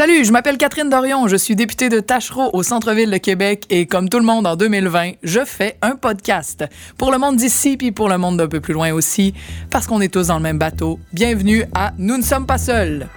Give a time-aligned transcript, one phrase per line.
[0.00, 3.84] Salut, je m'appelle Catherine Dorion, je suis députée de Tachereau au centre-ville de Québec et
[3.84, 6.64] comme tout le monde en 2020, je fais un podcast.
[6.96, 9.34] Pour le monde d'ici puis pour le monde d'un peu plus loin aussi,
[9.68, 10.98] parce qu'on est tous dans le même bateau.
[11.12, 13.08] Bienvenue à Nous ne sommes pas seuls.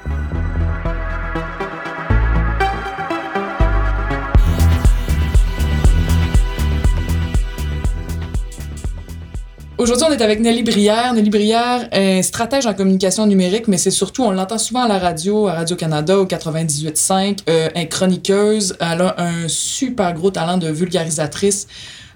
[9.84, 11.14] Aujourd'hui, on est avec Nelly Brière.
[11.14, 14.98] Nelly Brière est stratège en communication numérique, mais c'est surtout, on l'entend souvent à la
[14.98, 18.78] radio, à Radio-Canada, au 98.5, euh, est chroniqueuse.
[18.80, 21.68] Elle a un super gros talent de vulgarisatrice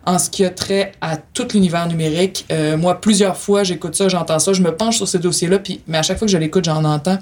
[0.08, 2.46] en ce qui a trait à tout l'univers numérique.
[2.50, 5.82] Euh, moi, plusieurs fois, j'écoute ça, j'entends ça, je me penche sur ces dossiers-là, puis,
[5.86, 7.18] mais à chaque fois que je l'écoute, j'en entends.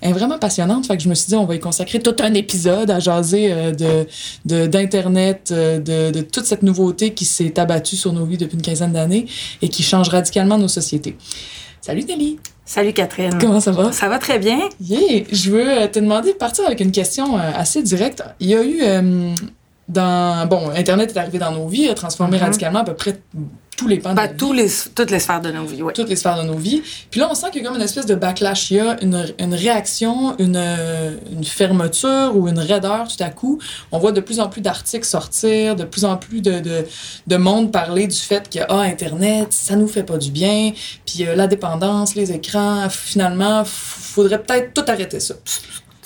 [0.00, 2.14] Elle est vraiment passionnante, fait que je me suis dit, on va y consacrer tout
[2.20, 4.06] un épisode à jaser euh,
[4.44, 8.54] de, d'Internet, euh, de, de toute cette nouveauté qui s'est abattue sur nos vies depuis
[8.54, 9.26] une quinzaine d'années
[9.60, 11.16] et qui change radicalement nos sociétés.
[11.80, 12.38] Salut Nelly!
[12.64, 13.36] Salut Catherine.
[13.40, 13.90] Comment ça va?
[13.90, 14.60] Ça va très bien.
[14.80, 15.24] Yeah!
[15.32, 18.22] Je veux te demander de partir avec une question assez directe.
[18.40, 18.82] Il y a eu
[19.88, 22.44] dans bon internet est arrivé dans nos vies a transformé Mhm.
[22.44, 23.18] radicalement à peu près
[23.76, 25.92] tous les pans de Ben, tous vie, les, toutes les sphères de nos vies, oui.
[25.94, 26.82] toutes les sphères de nos vies.
[27.12, 28.72] Puis là on sent qu'il y a comme une espèce de backlash.
[28.72, 30.60] Il y a une, une réaction une,
[31.30, 33.60] une fermeture ou une raideur tout à coup.
[33.92, 36.84] On voit de plus en plus d'articles sortir de plus en plus de, de,
[37.28, 40.72] de monde parler du fait que ah internet ça nous fait pas du bien.
[41.06, 45.34] Puis euh, la dépendance les écrans finalement faudrait peut-être tout arrêter ça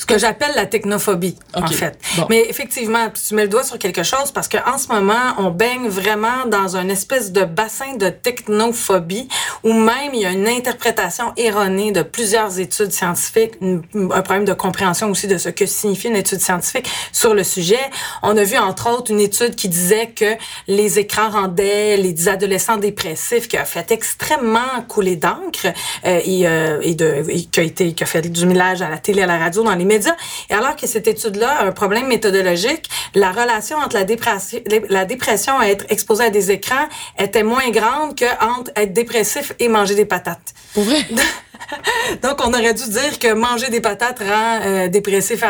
[0.03, 1.97] Ce que j'appelle la technophobie, en fait.
[2.17, 2.27] Bon.
[2.29, 5.87] Mais effectivement, tu mets le doigt sur quelque chose parce qu'en ce moment, on baigne
[5.87, 9.29] vraiment dans un espèce de bassin de technophobie
[9.63, 14.55] où même il y a une interprétation erronée de plusieurs études scientifiques, un problème de
[14.55, 17.79] compréhension aussi de ce que signifie une étude scientifique sur le sujet.
[18.25, 20.35] On a vu entre autres une étude qui disait que
[20.67, 25.67] les écrans rendaient les adolescents dépressifs, qui a fait extrêmement couler d'encre
[26.07, 28.89] euh, et, euh, et, de, et qui a été qui a fait du millage à
[28.89, 30.17] la télé, à la radio, dans les médias.
[30.51, 35.05] Et alors que cette étude-là a un problème méthodologique, la relation entre la dépression, la
[35.05, 36.87] dépression et être exposé à des écrans
[37.19, 40.55] était moins grande que entre être dépressif et manger des patates.
[40.75, 41.01] pour vrai?
[42.23, 45.43] Donc, on aurait dû dire que manger des patates rend euh, dépressif.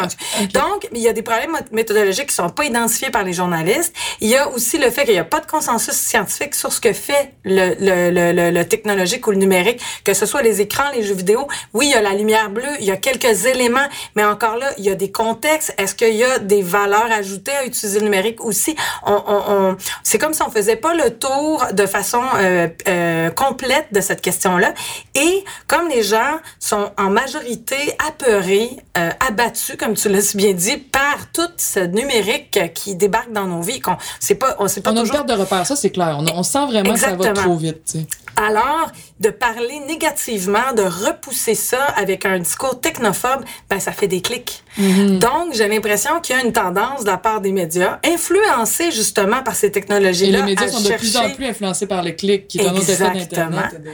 [0.53, 3.95] Donc, il y a des problèmes méthodologiques qui sont pas identifiés par les journalistes.
[4.21, 6.81] Il y a aussi le fait qu'il n'y a pas de consensus scientifique sur ce
[6.81, 10.61] que fait le, le, le, le, le technologique ou le numérique, que ce soit les
[10.61, 11.47] écrans, les jeux vidéo.
[11.73, 14.71] Oui, il y a la lumière bleue, il y a quelques éléments, mais encore là,
[14.79, 15.75] il y a des contextes.
[15.79, 18.77] Est-ce qu'il y a des valeurs ajoutées à utiliser le numérique aussi?
[19.07, 23.31] On, on, on- c'est comme si on faisait pas le tour de façon euh, euh,
[23.31, 24.75] complète de cette question-là.
[25.15, 27.77] Et comme les gens sont en majorité
[28.07, 33.33] apeurés, euh, abattus, comme tu l'as si bien dit, par tout ce numérique qui débarque
[33.33, 35.67] dans nos vies, qu'on sait pas, on pas On a une toujours perte de repère,
[35.67, 36.19] ça c'est clair.
[36.19, 37.97] On, on sent vraiment que ça va trop vite.
[38.37, 38.91] alors,
[39.23, 44.63] de parler négativement, de repousser ça avec un discours technophobe, ben ça fait des clics.
[44.79, 45.19] Mm-hmm.
[45.19, 49.43] Donc, j'ai l'impression qu'il y a une tendance de la part des médias, influencés justement
[49.43, 52.03] par ces Et technologies-là, les médias à sont de plus en chercher- plus influencés par
[52.03, 53.63] le clic, qui Exactement.
[53.73, 53.91] de-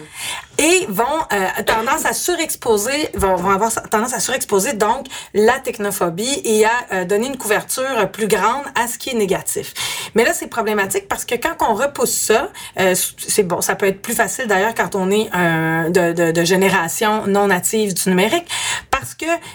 [0.60, 6.40] et vont euh, tendance à surexposer, vont, vont avoir tendance à surexposer donc la technophobie
[6.44, 9.74] et à euh, donner une couverture plus grande à ce qui est négatif.
[10.14, 12.50] Mais là, c'est problématique parce que quand on repousse ça,
[12.80, 17.48] euh, c'est bon, ça peut être plus facile d'ailleurs quand on est de, génération non
[17.48, 18.46] native du numérique,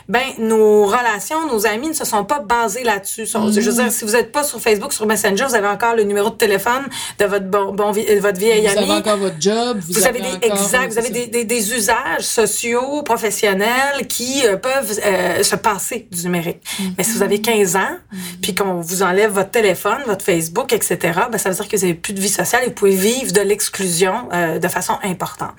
[0.09, 3.25] ben nos relations, nos amis ne se sont pas basés là-dessus.
[3.25, 6.03] Je veux dire, si vous n'êtes pas sur Facebook, sur Messenger, vous avez encore le
[6.03, 6.83] numéro de téléphone
[7.19, 8.91] de votre bon, bon euh, votre vieille Vous amie.
[8.91, 11.43] avez encore votre job, vous, Vous avez des, encore- exact, vous avez c'est des, des,
[11.45, 16.61] des usages sociaux, professionnels qui euh, peuvent euh, se passer du numérique.
[16.97, 17.97] Mais si vous avez 15 ans,
[18.41, 20.97] puis qu'on vous enlève votre téléphone, votre Facebook, etc.,
[21.31, 23.31] ben, ça veut dire que vous n'avez plus de vie sociale et vous pouvez vivre
[23.31, 25.51] de l'exclusion euh, de façon importante.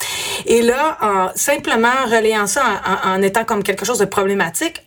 [0.46, 4.03] Et là, en simplement relayant ça en, en- en étant comme quelque chose de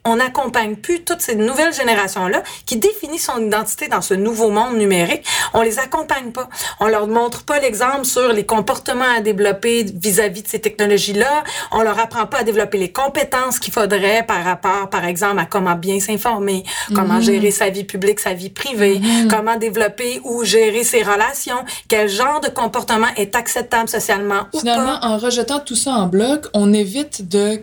[0.04, 4.76] on n'accompagne plus toutes ces nouvelles générations-là qui définissent son identité dans ce nouveau monde
[4.76, 5.24] numérique.
[5.54, 6.48] On les accompagne pas.
[6.80, 11.44] On leur montre pas l'exemple sur les comportements à développer vis-à-vis de ces technologies-là.
[11.72, 15.46] On leur apprend pas à développer les compétences qu'il faudrait par rapport, par exemple, à
[15.46, 16.64] comment bien s'informer,
[16.94, 19.00] comment gérer sa vie publique, sa vie privée,
[19.30, 24.98] comment développer ou gérer ses relations, quel genre de comportement est acceptable socialement ou Finalement,
[25.00, 25.06] pas.
[25.06, 27.60] en rejetant tout ça en bloc, on évite de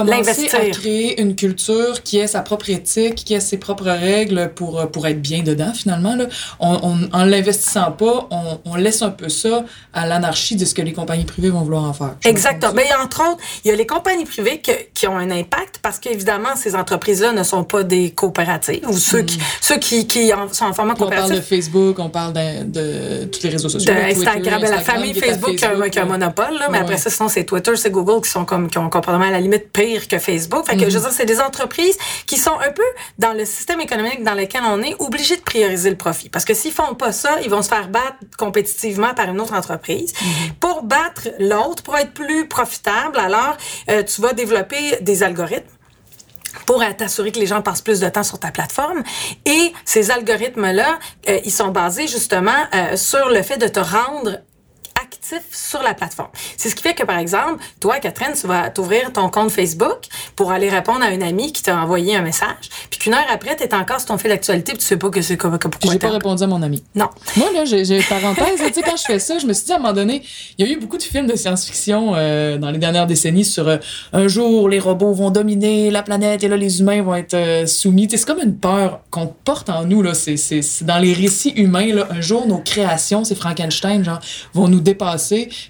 [0.00, 4.50] commencer à créer une culture qui ait sa propre éthique, qui ait ses propres règles
[4.54, 6.14] pour, euh, pour être bien dedans, finalement.
[6.16, 6.26] Là.
[6.60, 10.74] On, on- en l'investissant pas, on, on laisse un peu ça à l'anarchie de ce
[10.74, 12.16] que les compagnies privées vont vouloir en faire.
[12.24, 12.72] Exactement.
[12.74, 15.98] Mais entre autres, il y a les compagnies privées que- qui ont un impact parce
[15.98, 20.52] qu'évidemment, ces entreprises-là ne sont pas des coopératives ou ceux qui, ceux qui, qui en-
[20.52, 21.48] sont en format On parle de coopératif.
[21.48, 23.92] Facebook, on parle de, de tous les réseaux sociaux.
[23.92, 27.10] De Twitter, Instagram, la famille Facebook, qui a, un- monopole, là, mais Ouais, après ça,
[27.10, 29.72] sinon c'est Twitter, c'est Google qui sont comme qui ont un comportement à la limite
[29.72, 30.66] pire pire que Facebook.
[30.66, 31.96] Fait que, je veux dire, c'est des entreprises
[32.26, 32.82] qui sont un peu
[33.18, 36.28] dans le système économique dans lequel on est obligés de prioriser le profit.
[36.28, 39.54] Parce que s'ils font pas ça, ils vont se faire battre compétitivement par une autre
[39.54, 40.12] entreprise.
[40.60, 43.56] Pour battre l'autre, pour être plus profitable, alors,
[43.90, 45.66] euh, tu vas développer des algorithmes
[46.64, 49.02] pour t'assurer que les gens passent plus de temps sur ta plateforme.
[49.44, 50.98] Et ces algorithmes-là,
[51.28, 54.40] euh, ils sont basés justement euh, sur le fait de te rendre
[55.32, 56.28] actif sur la plateforme.
[56.56, 60.06] C'est ce qui fait que, par exemple, toi, Catherine, tu vas t'ouvrir ton compte Facebook
[60.34, 63.56] pour aller répondre à une amie qui t'a envoyé un message, puis qu'une heure après,
[63.56, 65.92] tu es encore sur ton fil d'actualité, puis tu sais pas que c'est comme pourquoi
[65.92, 66.82] J'ai pas répondu à mon ami.
[66.94, 67.08] Non.
[67.36, 69.76] Moi, là, j'ai parenthèse, tu sais, quand je fais ça, je me suis dit à
[69.76, 70.22] un moment donné,
[70.58, 73.68] il y a eu beaucoup de films de science-fiction euh, dans les dernières décennies sur
[73.68, 73.78] euh,
[74.12, 77.66] un jour, les robots vont dominer la planète et là, les humains vont être euh,
[77.66, 78.08] soumis.
[78.10, 80.14] C'est comme une peur qu'on porte en nous, là.
[80.14, 82.08] C'est dans les récits humains, là.
[82.10, 84.20] Un jour, nos créations, c'est Frankenstein, genre,
[84.54, 85.15] vont nous dépasser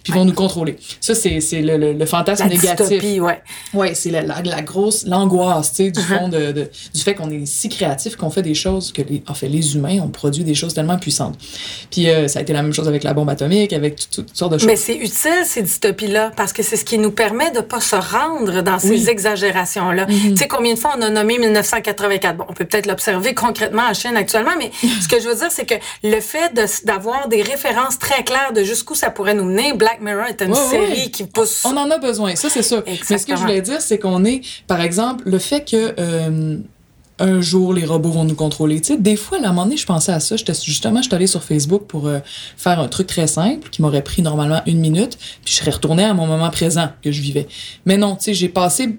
[0.03, 0.77] puis vont nous contrôler.
[1.01, 2.89] Ça, c'est le, le, le fantasme La négatif.
[2.89, 3.41] dystopie, ouais.
[3.75, 7.15] Ouais, c'est la, la, la grosse, l'angoisse, tu sais, du fond de, de- du fait
[7.15, 10.09] qu'on est si créatif qu'on fait des choses que les, en fait, les humains ont
[10.09, 11.39] produit des choses tellement puissantes.
[11.91, 14.37] Puis euh, ça a été la même chose avec la bombe atomique, avec tout- toutes
[14.37, 14.67] sortes de choses.
[14.67, 17.97] Mais c'est utile, ces dystopies-là, parce que c'est ce qui nous permet de pas se
[17.97, 19.09] rendre dans ces Oui.
[19.09, 20.07] Exagérations-là.
[20.07, 22.37] Tu sais, combien de fois on a nommé 1984?
[22.37, 24.71] Bon, on peut peut-être l'observer concrètement en Chine actuellement, mais
[25.01, 28.53] ce que je veux dire, c'est que le fait de- d'avoir des références très claires
[28.55, 31.11] de jusqu'où ça pourrait nous mener, Black Mirror est une Ouais, série ouais.
[31.11, 31.63] qui pousse...
[31.65, 32.83] On en a besoin, ça c'est sûr.
[32.87, 36.57] Mais ce que je voulais dire, c'est qu'on est, par exemple, le fait que euh,
[37.19, 38.81] un jour les robots vont nous contrôler.
[38.81, 40.37] Tu sais, des fois, à un moment donné, je pensais à ça.
[40.37, 42.19] J'étais justement, je suis allée sur Facebook pour euh,
[42.57, 46.05] faire un truc très simple qui m'aurait pris normalement une minute, puis je serais retournée
[46.05, 47.49] à mon moment présent que je vivais.
[47.87, 48.99] Mais non, tu sais, j'ai passé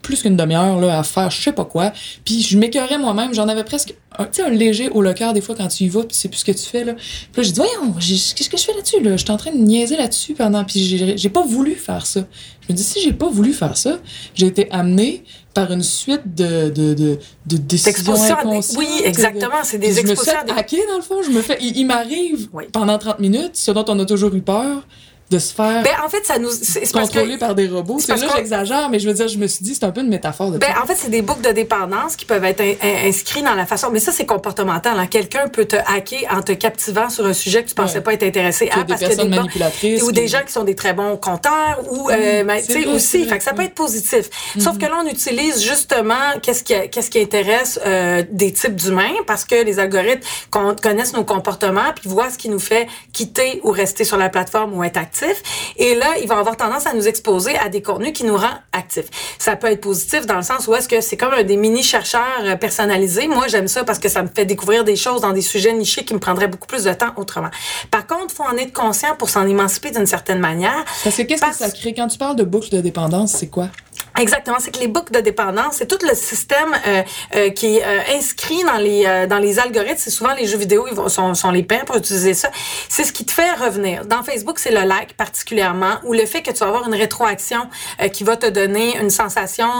[0.00, 1.92] plus qu'une demi-heure là à faire je sais pas quoi.
[2.24, 5.54] Puis je m'écœurais moi-même j'en avais presque un, un léger au le cœur des fois
[5.54, 6.94] quand tu y vas puis sais plus ce que tu fais là.
[6.94, 7.02] Puis
[7.36, 9.16] là j'ai dit voyons qu'est-ce que je fais là-dessus là?
[9.18, 12.20] J'étais en train de niaiser là-dessus pendant puis j'ai pas voulu faire ça.
[12.66, 13.98] Je me dis si j'ai pas voulu faire ça
[14.34, 19.76] j'ai été amenée par une suite de de de, de décisions inconscientes oui, exactement, c'est
[19.78, 21.76] des Puis je me suis expositions des- hacker dans le fond je me fais il,
[21.76, 22.64] il m'arrive Oui.
[22.72, 24.86] pendant 30 minutes ce dont on a toujours eu peur
[25.30, 26.50] de se faire Ben, en fait, ça nous...
[26.50, 27.36] C'est parce que...
[27.38, 27.98] par des robots.
[28.00, 30.08] c'est là, j'exagère, mais je veux dire, je me suis dit, c'est un peu une
[30.08, 33.08] métaphore de Ben, en fait, c'est des boucles de dépendance qui peuvent être in- in-
[33.08, 33.90] inscrits dans la façon.
[33.92, 34.98] Mais ça, c'est comportemental.
[34.98, 35.06] hein.
[35.06, 38.00] Quelqu'un peut te hacker en te captivant sur un sujet que tu pensais Ouais.
[38.02, 40.74] pas être intéressé à des parce que des bons- ou des gens qui sont des
[40.74, 43.24] très bons compteurs ou euh, ben, tu sais aussi.
[43.26, 44.30] Fait que ça peut être positif.
[44.58, 49.12] Sauf que là, on utilise justement qu'est-ce qui qu'est-ce qui intéresse euh, des types d'humains
[49.26, 50.20] parce que les algorithmes
[50.50, 54.28] con- connaissent nos comportements puis voient ce qui nous fait quitter ou rester sur la
[54.28, 55.42] plateforme ou être actif.
[55.76, 58.60] Et là, ils vont avoir tendance à nous exposer à des contenus qui nous rendent
[58.72, 59.06] actifs.
[59.38, 61.82] Ça peut être positif dans le sens où est-ce que c'est comme un des mini
[61.82, 63.28] chercheurs euh, personnalisés.
[63.28, 66.04] Moi, j'aime ça parce que ça me fait découvrir des choses dans des sujets nichés
[66.04, 67.50] qui me prendraient beaucoup plus de temps autrement.
[67.90, 70.84] Par contre, faut en être conscient pour s'en émanciper d'une certaine manière.
[71.04, 71.94] Parce que qu'est-ce que ça crée?
[71.94, 73.68] Quand tu parles de boucle de dépendance, c'est quoi?
[74.18, 77.02] Exactement, c'est que les boucles de dépendance, c'est tout le système euh,
[77.36, 79.96] euh, qui est euh, inscrit dans les euh, dans les algorithmes.
[79.98, 82.50] C'est souvent les jeux vidéo, ils vont, sont, sont les pères pour utiliser ça.
[82.88, 84.04] C'est ce qui te fait revenir.
[84.06, 87.68] Dans Facebook, c'est le like particulièrement, ou le fait que tu vas avoir une rétroaction
[88.02, 89.70] euh, qui va te donner une sensation.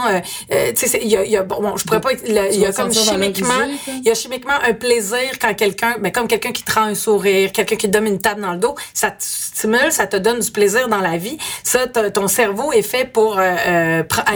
[0.51, 2.11] Euh, tu sais, il y a, y a bon, je pourrais pas.
[2.25, 3.53] Il y a comme chimiquement,
[3.87, 6.95] il y a chimiquement un plaisir quand quelqu'un, mais comme quelqu'un qui te rend un
[6.95, 10.17] sourire, quelqu'un qui te donne une tape dans le dos, ça te stimule, ça te
[10.17, 11.37] donne du plaisir dans la vie.
[11.63, 13.39] Ça, ton cerveau est fait pour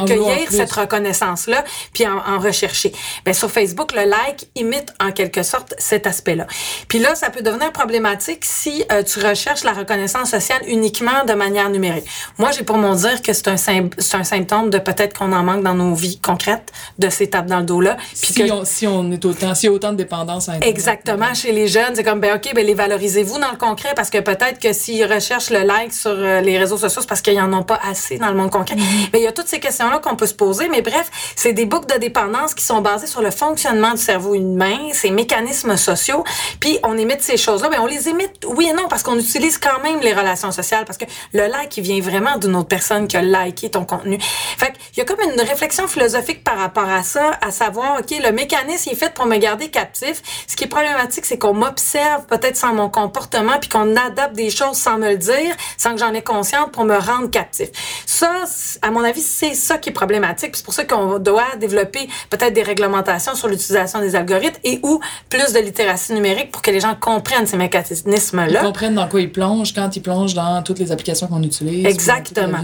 [0.02, 1.64] accueillir cette reconnaissance-là,
[1.94, 2.92] puis en, en rechercher.
[3.26, 6.48] Ben, sur Facebook, le like imite en quelque sorte cet aspect-là.
[6.88, 11.34] Puis là, ça peut devenir problématique si euh, tu recherches la reconnaissance sociale uniquement de
[11.34, 12.06] manière numérique.
[12.38, 15.64] Moi, j'ai pour mon dire que c'est un, un symptôme de peut-être qu'on en manque
[15.64, 17.98] dans nos vies concrètes, de ces tapes dans le dos-là.
[18.22, 20.54] Puis Si, que- on, si on est autant, s'il y a autant de dépendance à
[20.54, 20.76] Internet.
[20.76, 24.10] Exactement, chez les jeunes, c'est comme ben OK, ben les valorisez-vous dans le concret parce
[24.10, 27.40] que peut-être que s'ils recherchent le like sur euh, les réseaux sociaux, c'est parce qu'ils
[27.40, 28.76] en ont pas assez dans le monde concret.
[29.12, 31.66] Mais il y a toutes ces questions-là qu'on peut se poser, mais bref, c'est des
[31.66, 36.24] boucles de dépendance qui sont basées sur le fonctionnement du cerveau humain, ces mécanismes sociaux,
[36.60, 39.58] puis on émite ces choses-là, mais on les émite oui et non parce qu'on utilise
[39.58, 43.08] quand même les relations sociales parce que le like il vient vraiment d'une autre personne
[43.08, 44.18] qui a liké ton contenu.
[44.22, 48.16] Fait qu'il y a comme une réflexion philosophique par rapport à ça, à savoir OK,
[48.24, 50.22] le mécanisme est fait pour me garder captif.
[50.48, 54.50] Ce qui est problématique, c'est qu'on m'observe peut-être sans mon comportement puis qu'on adapte des
[54.50, 57.70] choses sans me le dire, sans que j'en ai conscience pour me rendre captif.
[58.06, 58.44] Ça,
[58.82, 60.56] à mon avis, c'est ça qui est problématique.
[60.56, 65.00] C'est pour ça qu'on doit développer peut-être des réglementations sur l'utilisation des algorithmes et ou
[65.30, 68.62] plus de littératie numérique pour que les gens comprennent ces Ils mécanismes-là.
[68.62, 71.86] comprennent dans quoi ils plongent quand ils plongent dans toutes les applications qu'on utilise.
[71.86, 72.60] Exactement.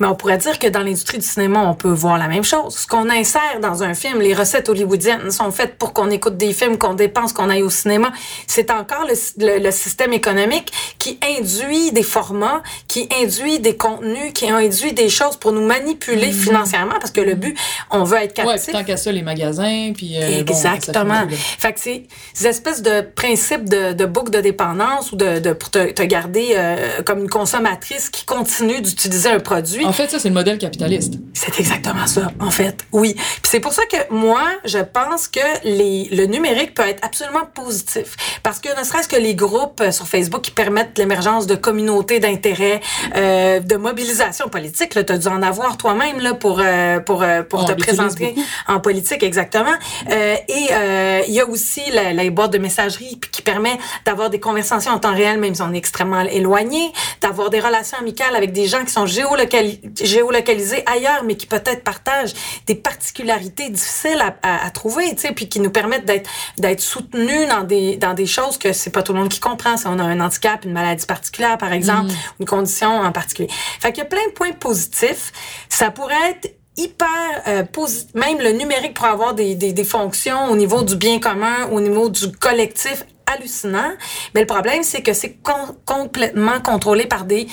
[0.00, 2.74] Mais on pourrait dire que dans l'industrie du cinéma, on peut voir la même chose.
[2.76, 6.52] Ce qu'on insère dans un film, les recettes hollywoodiennes sont faites pour qu'on écoute des
[6.52, 8.12] films, qu'on dépense, qu'on aille au cinéma.
[8.46, 9.14] C'est encore le,
[9.46, 15.08] le- le système économique qui induit des formats, qui induit des contenus, qui induit des
[15.08, 17.56] choses pour nous manipuler financièrement parce que le but,
[17.90, 18.64] on veut être Ouais, captif.
[18.64, 20.16] puis tant qu'à ça, les magasins, puis...
[20.16, 21.14] euh, bon, ça Exactement.
[21.14, 21.26] là.
[21.30, 22.02] fait que c'est
[22.34, 26.02] ces espèces de principes de, de boucle de dépendance ou de, de pour te, te
[26.02, 29.84] garder euh, comme une consommatrice qui continue d'utiliser un produit.
[29.84, 31.14] En fait, ça, c'est le modèle capitaliste.
[31.32, 32.84] C'est exactement ça, en fait.
[32.92, 33.14] Oui.
[33.14, 37.46] Puis c'est pour ça que moi, je pense que les, le numérique peut être absolument
[37.54, 38.16] positif.
[38.42, 42.18] Parce que ne serait-ce que les groupes euh, sur Facebook qui permettent l'émergence de communautés
[42.20, 42.80] d'intérêt,
[43.16, 47.42] euh, de mobilisation politique, tu as dû en avoir toi-même là, pour, euh, pour, euh,
[47.42, 48.46] pour On te présenter beaucoup.
[48.66, 49.76] en politique, exactement.
[50.10, 54.40] Euh, et il y a aussi la, la boîte de messagerie qui permet d'avoir des
[54.40, 58.52] conversations en temps réel, même si on est extrêmement éloigné, d'avoir des relations amicales avec
[58.52, 62.34] des gens qui sont géolocali- géolocalisés ailleurs, mais qui peut-être partagent
[62.66, 66.28] des particularités difficiles à, à, à trouver, tu sais, puis qui nous permettent d'être
[66.58, 69.76] d'être soutenus dans des dans des choses que c'est pas tout le monde qui comprend.
[69.76, 73.48] Si on a un handicap, une maladie particulière, par exemple, une condition en particulier.
[73.80, 75.32] Fait qu'il y a plein de points positifs.
[75.68, 76.13] Ça pourrait
[76.76, 81.68] hyper euh, posi- même le numérique pour avoir des fonctions au niveau du bien commun,
[81.70, 83.92] au niveau du collectif hallucinant.
[84.34, 85.36] Mais le problème, c'est que c'est
[85.84, 87.46] complètement contrôlé par des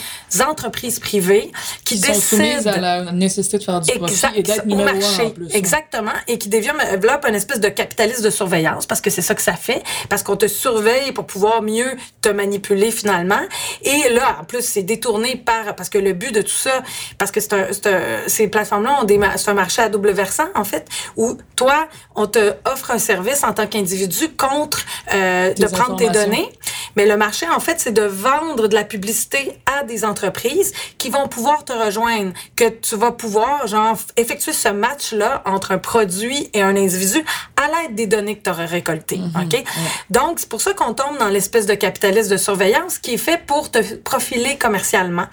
[0.47, 1.51] entreprises privées
[1.85, 4.89] qui, Qui sont soumises décident à la nécessité de faire du profit et d'être numéro
[4.89, 5.21] un marché.
[5.23, 5.45] en plus.
[5.45, 5.49] hein.
[5.53, 6.11] Exactement.
[6.27, 9.53] Et qui développe une espèce de capitalisme de surveillance parce que c'est ça que ça
[9.53, 9.83] fait.
[10.09, 13.41] Parce qu'on te surveille pour pouvoir mieux te manipuler finalement.
[13.83, 16.81] Et là, en plus, c'est détourné par, parce que le but de tout ça,
[17.17, 18.99] parce que c'est un, c'est un- ces plateformes-là
[19.37, 23.43] c'est un marché à double versant, en fait, où toi, on te offre un service
[23.43, 24.79] en tant qu'individu contre,
[25.13, 26.49] euh, de prendre tes données.
[26.95, 31.09] Mais le marché, en fait, c'est de vendre de la publicité à des entreprises qui
[31.09, 36.49] vont pouvoir te rejoindre, que tu vas pouvoir, genre, effectuer ce match-là entre un produit
[36.53, 37.23] et un individu
[37.61, 39.19] à l'aide des données que tu auras récoltées.
[39.35, 39.63] OK?
[40.09, 43.41] Donc, c'est pour ça qu'on tombe dans l'espèce de capitalisme de surveillance qui est fait
[43.45, 45.25] pour te profiler commercialement.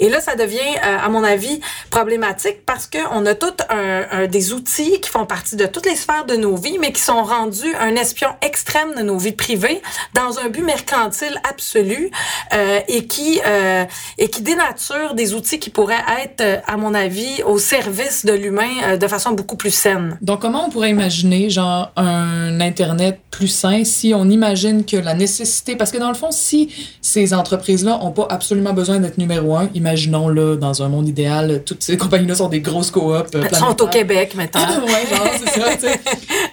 [0.00, 4.26] Et là, ça devient, euh, à mon avis, problématique parce qu'on a tous un, un-
[4.26, 7.22] des outils qui font partie de toutes les sphères de nos vies, mais qui sont
[7.22, 9.80] rendus un espion extrême de nos vies privées
[10.14, 12.10] dans un but mercantile absolu
[12.54, 13.84] euh, et qui euh,
[14.18, 18.32] et qui dénature des outils qui pourraient être, euh, à mon avis, au service de
[18.32, 20.18] l'humain de façon beaucoup plus saine.
[20.20, 25.14] Donc, comment on pourrait imaginer, genre, un Internet plus sain si on imagine que la
[25.14, 25.76] nécessité...
[25.76, 26.70] Parce que dans le fond, si
[27.00, 31.62] ces entreprises-là ont pas absolument besoin d'être numéro un, imaginons, là, dans un monde idéal,
[31.64, 33.88] toutes ces compagnies-là sont des grosses coops euh, Elles sont au.
[33.88, 34.60] Québec maintenant.
[34.86, 35.92] ouais, genre, c'est ça.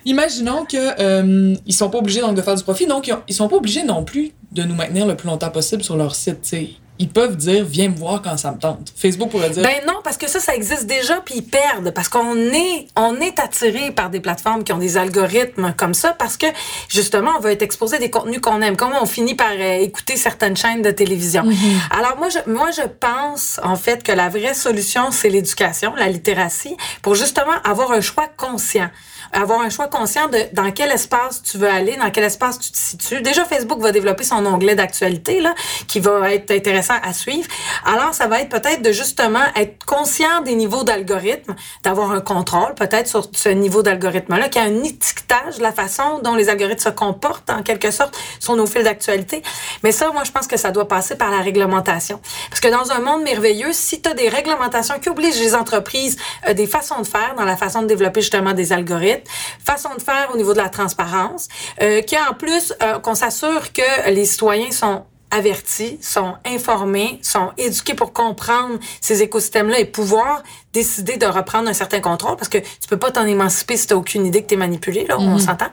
[0.05, 3.33] Imaginons que euh, ils sont pas obligés donc de faire du profit, donc ils, ils
[3.35, 6.55] sont pas obligés non plus de nous maintenir le plus longtemps possible sur leur site.
[6.99, 8.93] Ils peuvent dire viens me voir quand ça me tente.
[8.95, 12.09] Facebook pourrait dire Ben non, parce que ça, ça existe déjà, puis ils perdent, parce
[12.09, 16.37] qu'on est, on est attiré par des plateformes qui ont des algorithmes comme ça, parce
[16.37, 16.47] que
[16.89, 18.77] justement, on veut être exposé à des contenus qu'on aime.
[18.77, 21.43] Comment on finit par euh, écouter certaines chaînes de télévision.
[21.91, 26.07] Alors moi, je, moi, je pense en fait que la vraie solution, c'est l'éducation, la
[26.07, 28.89] littératie, pour justement avoir un choix conscient
[29.35, 32.71] avoir un choix conscient de dans quel espace tu veux aller, dans quel espace tu
[32.71, 33.21] te situes.
[33.21, 35.53] Déjà, Facebook va développer son onglet d'actualité, là,
[35.87, 37.47] qui va être intéressant à suivre.
[37.85, 42.73] Alors, ça va être peut-être de justement être conscient des niveaux d'algorithmes, d'avoir un contrôle
[42.75, 46.79] peut-être sur ce niveau d'algorithme-là, qu'il y a un étiquetage la façon dont les algorithmes
[46.79, 49.41] se comportent, en quelque sorte, sur nos fils d'actualité.
[49.83, 52.19] Mais ça, moi, je pense que ça doit passer par la réglementation.
[52.49, 56.17] Parce que dans un monde merveilleux, si tu as des réglementations qui obligent les entreprises
[56.47, 59.24] euh, des façons de faire dans la façon de développer justement des algorithmes,
[59.63, 61.47] façon de faire au niveau de la transparence,
[61.81, 67.51] euh, qui en plus euh, qu'on s'assure que les citoyens sont avertis, sont informés, sont
[67.57, 72.59] éduqués pour comprendre ces écosystèmes-là et pouvoir décider de reprendre un certain contrôle parce que
[72.59, 75.67] tu peux pas t'en émanciper si t'as aucune idée que t'es manipulé, là, on s'entend.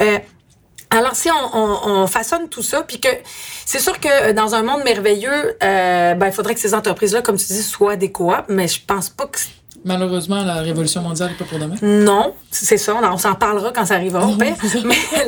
[0.00, 0.18] Euh,
[0.90, 3.08] alors, si on, on, on façonne tout ça, puis que
[3.64, 7.38] c'est sûr que dans un monde merveilleux, euh, ben, il faudrait que ces entreprises-là, comme
[7.38, 9.38] tu dis, soient des coops, mais je pense pas que
[9.84, 11.76] malheureusement la révolution mondiale n'est pas pour demain.
[11.82, 12.94] non, c'est ça.
[12.94, 14.28] On, on s'en parlera quand ça arrivera.
[14.38, 14.54] Mais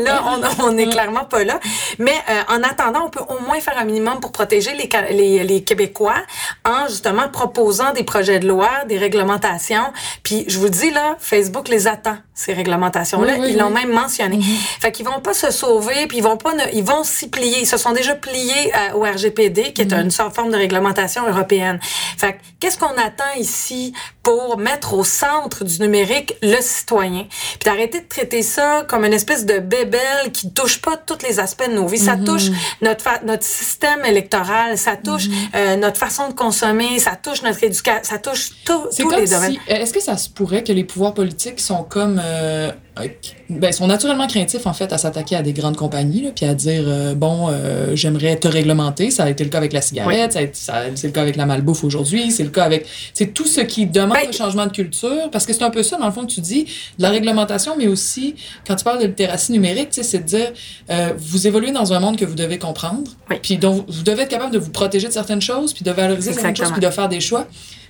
[0.05, 1.61] là, on on est clairement pas là.
[1.99, 5.45] Mais euh, en attendant, on peut au moins faire un minimum pour protéger les, les,
[5.45, 6.17] les Québécois
[6.65, 9.93] en justement proposant des projets de loi, des réglementations.
[10.23, 13.35] Puis je vous dis là, Facebook les attend ces réglementations-là.
[13.35, 13.75] Oui, oui, ils l'ont oui.
[13.87, 14.41] même mentionné.
[14.81, 17.59] Fait qu'ils vont pas se sauver, puis ils vont pas, ne- ils vont s'y plier.
[17.61, 21.27] Ils se sont déjà pliés euh, au RGPD, qui est une sorte forme de réglementation
[21.29, 21.79] européenne.
[21.83, 23.93] Fait que qu'est-ce qu'on attend ici
[24.25, 29.13] pour mettre au centre du numérique le citoyen, puis d'arrêter de traiter ça comme une
[29.13, 31.99] espèce de bébelle qui touche pas tous les aspects de nos vies.
[31.99, 32.45] Ça touche
[32.81, 38.01] notre notre système électoral, ça touche euh, notre façon de consommer, ça touche notre éducation,
[38.03, 39.53] ça touche tout- tous les domaines.
[39.53, 39.61] si.
[39.69, 42.71] Est-ce que ça se pourrait que les pouvoirs politiques sont comme euh,
[43.51, 46.55] ben, sont naturellement craintifs, en fait, à s'attaquer à des grandes compagnies, là, puis à
[46.55, 49.11] dire, euh, bon, euh, j'aimerais te réglementer.
[49.11, 51.85] Ça a été le cas avec la cigarette, ça, c'est le cas avec la malbouffe
[51.85, 52.87] aujourd'hui, c'est le cas avec...
[53.13, 55.83] C'est tout ce qui demande ben, un changement de culture, parce que c'est un peu
[55.83, 59.01] ça, dans le fond, que tu dis, de la réglementation, mais aussi, quand tu parles
[59.01, 60.53] de littératie numérique, c'est de dire,
[61.17, 63.11] vous évoluez dans un monde que vous devez comprendre,
[63.43, 66.33] puis donc vous devez être capable de vous protéger de certaines choses, puis de valoriser
[66.33, 67.47] certaines choses, puis de faire des choix.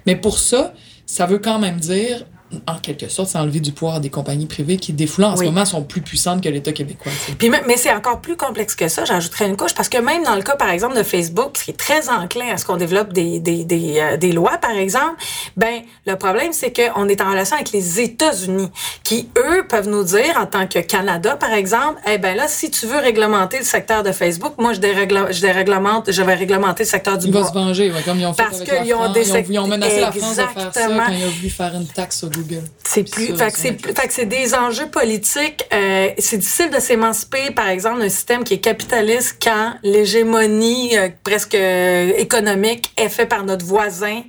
[0.07, 0.75] Mais pour ça,
[1.07, 2.25] ça veut quand même dire
[2.67, 5.45] en quelque sorte, c'est enlever du pouvoir à des compagnies privées qui, des en ce
[5.45, 7.13] moment, sont plus puissantes que l'État québécois.
[7.39, 9.05] Puis, mais c'est encore plus complexe que ça.
[9.05, 11.77] J'ajouterais une couche parce que même dans le cas, par exemple, de Facebook, qui est
[11.77, 15.15] très enclin à ce qu'on développe des, des, des, euh, des, lois, par exemple,
[15.57, 18.71] ben le problème, c'est qu'on est en relation avec les États-Unis
[19.03, 22.71] qui, eux, peuvent nous dire, en tant que Canada, par exemple, eh ben là, si
[22.71, 26.85] tu veux réglementer le secteur de Facebook, moi, je, dérègle, je déréglemente, je vais réglementer
[26.85, 27.43] le secteur du ils bois.
[27.43, 29.67] Vont se venger, comme ils ont fait parce avec la ils ont, des ils, ont,
[29.67, 32.44] menacé la France de faire ça quand ils ont voulu faire une taxe au Google.
[32.85, 33.37] C'est plus.
[33.37, 35.65] fait que c'est, fait que c'est des enjeux politiques.
[35.73, 41.09] Euh, c'est difficile de s'émanciper, par exemple, d'un système qui est capitaliste quand l'hégémonie euh,
[41.25, 44.23] presque euh, économique est faite par notre voisin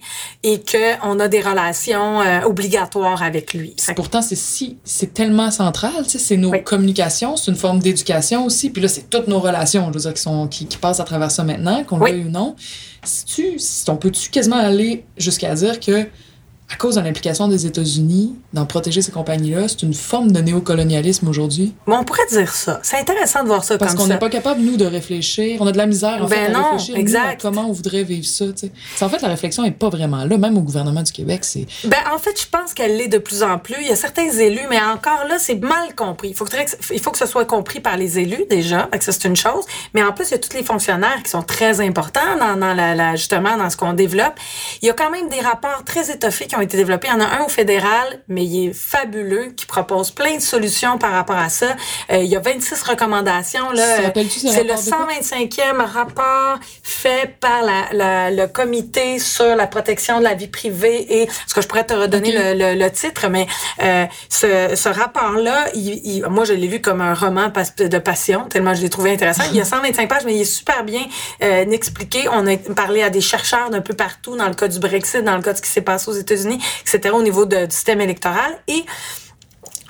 [0.44, 3.76] et que on a des relations euh, obligatoires avec lui.
[3.96, 5.92] Pourtant, c'est si, c'est tellement central.
[6.08, 8.70] C'est nos communications, c'est une forme d'éducation aussi.
[8.70, 11.04] Puis là, c'est toutes nos relations, je veux dire, qui sont qui, qui passent à
[11.04, 12.56] travers ça maintenant, qu'on le veuille ou non.
[13.04, 16.08] Si tu, si on peut-tu quasiment aller jusqu'à dire que
[16.72, 21.28] à cause de l'implication des États-Unis dans protéger ces compagnies-là, c'est une forme de néocolonialisme
[21.28, 21.76] aujourd'hui.
[21.88, 22.80] Mais on pourrait dire ça.
[22.82, 25.58] C'est intéressant de voir ça Parce comme qu'on n'est pas capable, nous, de réfléchir.
[25.62, 27.24] On a de la misère, en Ben fait, à non, réfléchir exact.
[27.24, 28.46] nous, à comment on voudrait vivre ça.
[28.48, 28.72] tu sais.
[29.06, 30.38] En fait, la réflexion n'est pas vraiment là.
[30.40, 31.68] Même au gouvernement du Québec, c'est...
[31.84, 33.76] Ben, en fait, je pense qu'elle l'est de plus en plus.
[33.82, 36.30] Il y a certains élus, mais encore là, c'est mal compris.
[36.30, 36.56] Il faut, que,
[36.94, 38.90] il faut que ce soit compris par les élus, déjà.
[39.02, 39.66] Ça, c'est une chose.
[39.94, 42.74] Mais en plus, il y a tous les fonctionnaires qui sont très importants dans, dans
[42.74, 44.34] la, la- justement, dans ce qu'on développe.
[44.82, 47.08] Il y a quand même des rapports très étoffés qui ont été développés.
[47.08, 50.42] Il y en a un au fédéral, mais il est fabuleux, qui propose plein de
[50.42, 51.76] solutions par rapport à ça.
[52.12, 53.98] Euh, il y a 26 recommandations, là.
[54.56, 55.08] C'est le rapport de quoi?
[55.22, 61.22] 125e rapport fait par la, la- le comité sur la protection de la vie privée
[61.22, 63.48] et ce que je pourrais te redonner le, le- le titre, mais
[63.82, 68.46] euh, ce, ce rapport-là, il, il- moi je l'ai lu comme un roman de passion,
[68.50, 69.44] tellement je l'ai trouvé intéressant.
[69.52, 71.02] Il y a 125 pages, mais il est super bien
[71.44, 72.28] euh, expliqué.
[72.32, 75.36] On a parlé à des chercheurs d'un peu partout dans le cas du Brexit, dans
[75.36, 77.14] le cas de ce qui s'est passé aux États-Unis, etc.
[77.14, 78.86] au niveau de- du système électoral et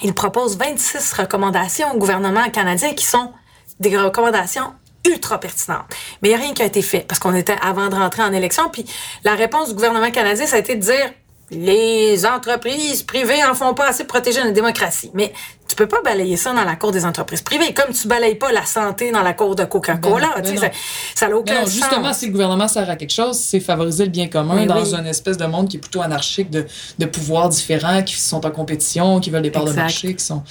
[0.01, 3.31] il propose 26 recommandations au gouvernement canadien qui sont
[3.79, 4.73] des recommandations
[5.07, 5.85] ultra pertinentes.
[6.21, 8.23] Mais il n'y a rien qui a été fait parce qu'on était avant de rentrer
[8.23, 8.69] en élection.
[8.69, 8.85] Puis
[9.23, 11.13] la réponse du gouvernement canadien, ça a été de dire
[11.51, 15.11] les entreprises privées en font pas assez pour protéger la démocratie.
[15.13, 15.31] Mais
[15.75, 18.53] tu peux pas balayer ça dans la cour des entreprises privées, comme tu balayes pas
[18.53, 20.29] la santé dans la cour de Coca-Cola.
[20.37, 20.71] Ben ben
[21.13, 22.19] ça- n'a aucun non, justement, sens.
[22.19, 24.95] si le gouvernement sert à quelque chose, c'est favoriser le bien commun Mais dans oui.
[24.95, 26.65] une espèce de monde qui est plutôt anarchique de,
[26.97, 30.43] de pouvoirs différents, qui sont en compétition, qui veulent des parts de marché, qui sont...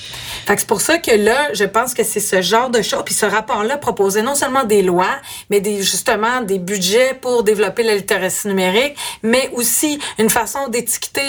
[0.47, 3.03] C'est pour ça que là, je pense que c'est ce genre de choses.
[3.07, 5.17] Puis ce rapport-là proposait non seulement des lois,
[5.49, 11.23] mais des, justement des budgets pour développer la littératie numérique, mais aussi une façon d'étiqueter,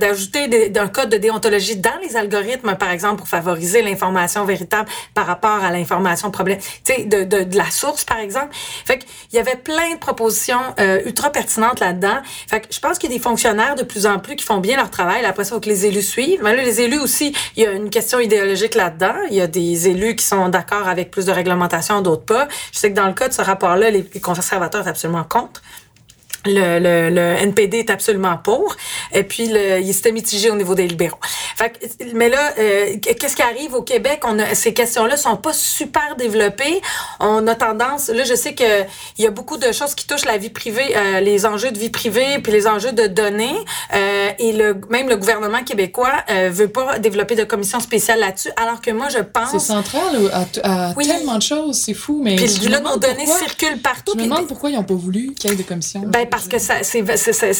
[0.00, 5.26] d'ajouter un code de déontologie dans les algorithmes, par exemple, pour favoriser l'information véritable par
[5.26, 8.48] rapport à l'information problème, tu sais, de, de, la source, par exemple.
[8.52, 12.18] Fait qu'il y avait plein de propositions euh, ultra pertinentes là-dedans.
[12.48, 14.58] Fait que je pense qu'il y a des fonctionnaires de plus en plus qui font
[14.58, 15.24] bien leur travail.
[15.24, 16.40] Après ça, faut que les élus suivent.
[16.42, 19.14] Mais là, les élus aussi, il y a une question idéologique là-dedans.
[19.30, 22.48] Il y a des élus qui sont d'accord avec plus de réglementation, d'autres pas.
[22.72, 25.62] Je sais que dans le cas de ce rapport-là, les conservateurs sont absolument contre.
[26.46, 28.76] Le, le, le NPD est absolument pour.
[29.12, 31.18] Et puis, le, il s'était mitigé au niveau des libéraux.
[31.56, 34.22] Fait que, mais là, euh, qu'est-ce qui arrive au Québec?
[34.24, 36.80] On a, ces questions-là sont pas super développées.
[37.20, 38.82] On a tendance, là, je sais que
[39.18, 41.78] il y a beaucoup de choses qui touchent la vie privée, euh, les enjeux de
[41.78, 43.56] vie privée, puis les enjeux de données.
[43.94, 48.50] Euh, et le, même le gouvernement québécois euh, veut pas développer de commission spéciale là-dessus,
[48.56, 49.50] alors que moi, je pense...
[49.52, 50.44] C'est central à,
[50.88, 51.06] à Oui.
[51.06, 52.36] tellement de choses, c'est fou, mais...
[52.36, 54.12] Puis là, nos données circulent partout.
[54.14, 56.02] Je me demande pourquoi ils n'ont pas voulu qu'il y ait des commissions.
[56.06, 56.58] Ben parce que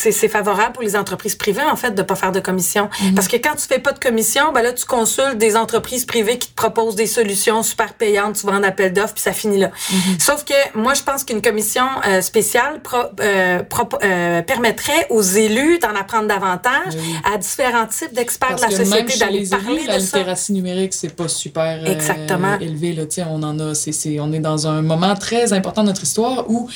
[0.03, 3.37] c'est favorable pour les entreprises privées en fait de pas faire de commission parce que
[3.37, 6.55] quand tu fais pas de commission ben là tu consultes des entreprises privées qui te
[6.55, 9.71] proposent des solutions super payantes souvent en appel d'offres puis ça finit là.
[10.19, 13.63] Sauf que moi je pense qu'une commission euh, spéciale pro- euh,
[14.05, 17.15] euh, permettrait aux élus d'en apprendre davantage oui.
[17.33, 20.19] à différents types d'experts de la société d'aller parler élus, la de ça.
[20.19, 22.59] littératie numérique, c'est pas super Exactement.
[22.61, 22.93] élevé.
[22.93, 26.49] Là, on en a, c'est- on est dans un moment très important de notre histoire
[26.51, 26.69] où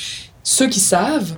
[0.43, 1.37] ceux qui savent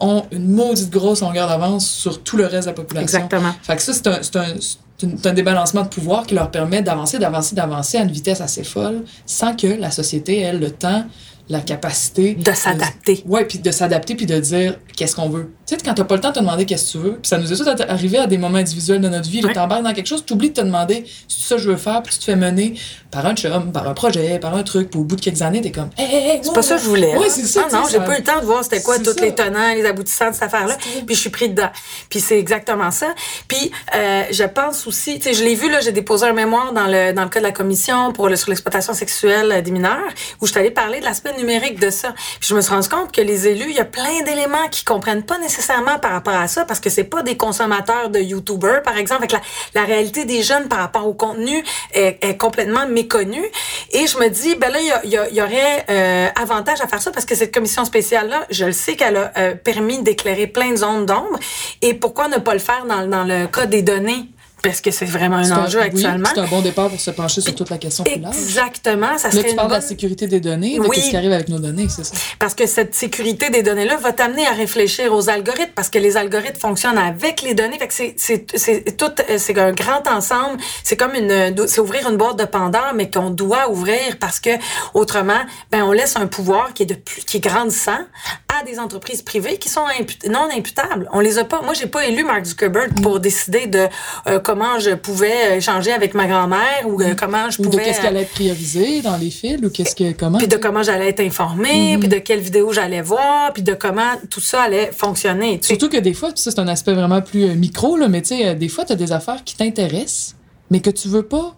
[0.00, 3.18] ont une maudite grosse longueur d'avance sur tout le reste de la population.
[3.18, 3.52] Exactement.
[3.62, 7.18] Fait que ça, c'est un, c'est un, un débalancement de pouvoir qui leur permet d'avancer,
[7.18, 11.04] d'avancer, d'avancer à une vitesse assez folle sans que la société ait le temps
[11.48, 13.22] la capacité de s'adapter.
[13.26, 15.52] Ouais, puis de s'adapter puis de dire qu'est-ce qu'on veut.
[15.66, 17.28] Tu sais, quand t'as pas le temps de te demander qu'est-ce que tu veux, puis
[17.28, 19.92] ça nous est tous arrivé à des moments individuels de notre vie, le t'embarques dans
[19.92, 22.36] quelque chose, t'oublies de te demander si ça je veux faire, puis tu te fais
[22.36, 22.74] mener
[23.10, 25.60] par un chum, par un projet, par un truc, puis au bout de quelques années,
[25.60, 27.16] t'es comme, hé, hé, c'est pas ça que je voulais.
[27.16, 27.66] Ouais, c'est ça.
[27.70, 29.86] Ah non, j'ai pas eu le temps de voir c'était quoi tous les tenants, les
[29.86, 31.70] aboutissants de cette affaire-là, puis je suis pris dedans.
[32.10, 33.14] Puis c'est exactement ça.
[33.46, 36.72] Puis euh, je pense aussi, tu sais, je l'ai vu là, j'ai déposé un mémoire
[36.72, 40.08] dans le dans le cas de la commission pour le, sur l'exploitation sexuelle des mineurs,
[40.40, 42.12] où je t'allais parler de l'aspect numérique de ça.
[42.40, 44.84] Puis je me suis rendu compte que les élus, il y a plein d'éléments qui
[44.84, 48.82] comprennent pas nécessairement par rapport à ça parce que c'est pas des consommateurs de YouTubers,
[48.82, 49.22] par exemple.
[49.22, 49.40] Avec la,
[49.74, 53.44] la réalité des jeunes par rapport au contenu est, complètement méconnue.
[53.92, 57.26] Et je me dis, ben là, il y, aurait euh, avantage à faire ça parce
[57.26, 61.06] que cette commission spéciale-là, je le sais qu'elle a euh, permis d'éclairer plein de zones
[61.06, 61.38] d'ombre.
[61.82, 64.28] Et pourquoi ne pas le faire dans, dans le cas des données?
[64.62, 66.28] Parce que c'est vraiment un enjeu actuellement.
[66.34, 68.36] c'est un bon départ pour se pencher sur toute la question plus large.
[68.36, 69.18] Exactement.
[69.18, 70.88] Ça serait là, tu parles de la sécurité des données, de oui.
[70.94, 72.14] qu'est-ce qui arrive avec nos données, c'est ça?
[72.38, 76.16] Parce que cette sécurité des données-là va t'amener à réfléchir aux algorithmes, parce que les
[76.16, 77.78] algorithmes fonctionnent avec les données.
[77.78, 80.58] Fait que c'est, tout, c'est un grand ensemble.
[80.82, 84.50] C'est comme une, c'est ouvrir une boîte de Pandore, mais qu'on doit ouvrir parce que
[84.94, 85.40] autrement,
[85.70, 88.00] ben, on laisse un pouvoir qui est de plus, qui est grandissant
[88.48, 89.84] à des entreprises privées qui sont
[90.28, 91.08] non imputables.
[91.12, 91.62] On les a pas.
[91.62, 93.86] Moi, j'ai pas élu Mark Zuckerberg pour décider de
[94.26, 97.68] euh, comment je pouvais échanger avec ma grand-mère ou euh, comment je pouvais.
[97.68, 100.38] Ou de qu'est-ce qui allait être dans les fils ou qu'est-ce que comment?
[100.38, 101.98] Puis de comment j'allais être informée, mm-hmm.
[101.98, 105.60] puis de quelle vidéo j'allais voir, puis de comment tout ça allait fonctionner.
[105.62, 108.38] Surtout que des fois, ça c'est un aspect vraiment plus euh, micro là, mais tu
[108.38, 110.34] sais, des fois tu as des affaires qui t'intéressent,
[110.70, 111.54] mais que tu veux pas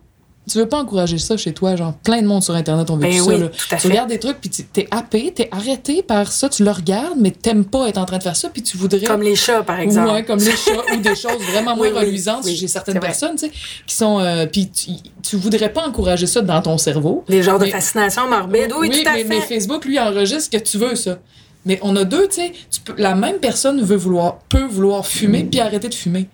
[0.51, 3.19] tu veux pas encourager ça chez toi, genre plein de monde sur internet ont vécu
[3.19, 3.31] ben ça.
[3.31, 3.49] Oui, là.
[3.49, 6.71] Tout à tu regardes des trucs puis t'es happé, t'es arrêté par ça, tu le
[6.71, 9.37] regardes mais t'aimes pas être en train de faire ça puis tu voudrais comme les
[9.37, 10.13] chats par exemple.
[10.13, 12.45] Ouais, comme les chats ou des choses vraiment moins oui, reluisantes.
[12.45, 13.53] Oui, J'ai certaines personnes, tu sais,
[13.87, 14.91] qui sont euh, puis tu,
[15.23, 17.25] tu, voudrais pas encourager ça dans ton cerveau.
[17.29, 19.25] Les genres mais, de fascination morbide, oui, tout à mais, fait.
[19.29, 21.19] mais Facebook lui enregistre ce que tu veux ça.
[21.67, 22.53] Mais on a deux, tu sais,
[22.97, 26.27] la même personne veut vouloir peut vouloir fumer puis arrêter de fumer.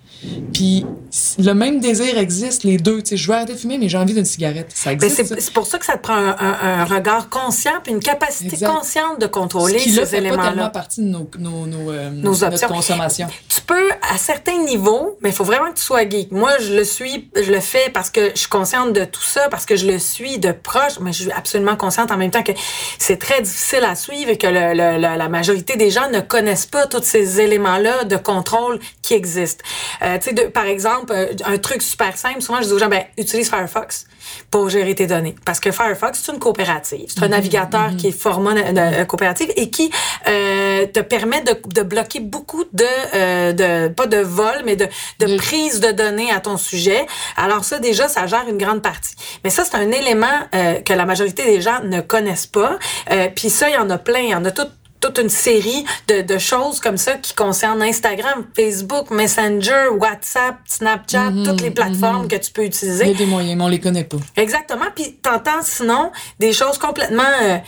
[0.52, 0.84] Puis
[1.38, 3.02] le même désir existe, les deux.
[3.02, 4.70] Tu sais, je veux arrêter de fumer, mais j'ai envie d'une cigarette.
[4.74, 5.38] Ça existe.
[5.38, 8.54] C'est pour ça que ça te prend un, un, un regard conscient puis une capacité
[8.54, 8.70] exact.
[8.70, 10.42] consciente de contrôler Ce qui, ces éléments-là.
[10.42, 12.50] pas tellement partie de nos, nos, nos, euh, nos options.
[12.50, 13.26] notre consommation.
[13.48, 16.32] Tu peux, à certains niveaux, mais il faut vraiment que tu sois geek.
[16.32, 19.48] Moi, je le suis, je le fais parce que je suis consciente de tout ça,
[19.50, 22.42] parce que je le suis de proche, mais je suis absolument consciente en même temps
[22.42, 22.52] que
[22.98, 26.20] c'est très difficile à suivre et que le, le, la, la majorité des gens ne
[26.20, 29.64] connaissent pas tous ces éléments-là de contrôle qui existent.
[30.06, 31.14] Euh, tu sais, par exemple, exemple,
[31.44, 34.06] un truc super simple, souvent je dis aux gens, ben, utilise Firefox
[34.50, 35.34] pour gérer tes données.
[35.44, 37.06] Parce que Firefox, c'est une coopérative.
[37.08, 39.90] C'est un Mhm, navigateur qui est format de, coopérative et qui
[40.28, 44.86] euh, te permet de, de, bloquer beaucoup de, euh, de, pas de vol, mais de,
[45.18, 47.06] de, de, prise de données à ton sujet.
[47.36, 49.14] Alors ça, déjà, ça gère une grande partie.
[49.42, 52.78] Mais ça, c'est un élément euh, que la majorité des gens ne connaissent pas.
[53.10, 54.20] Euh, Puis ça, il y en a plein.
[54.20, 54.66] Il y en a tout
[55.06, 61.30] toute une série de, de, choses comme ça qui concernent Instagram, Facebook, Messenger, WhatsApp, Snapchat,
[61.30, 62.38] mm -hmm, toutes les plateformes mm -hmm.
[62.40, 63.04] que tu peux utiliser.
[63.04, 64.18] Il y a des moyens, mais on les connaît pas.
[64.36, 64.90] Exactement.
[64.94, 67.58] Puis t'entends sinon des choses complètement euh,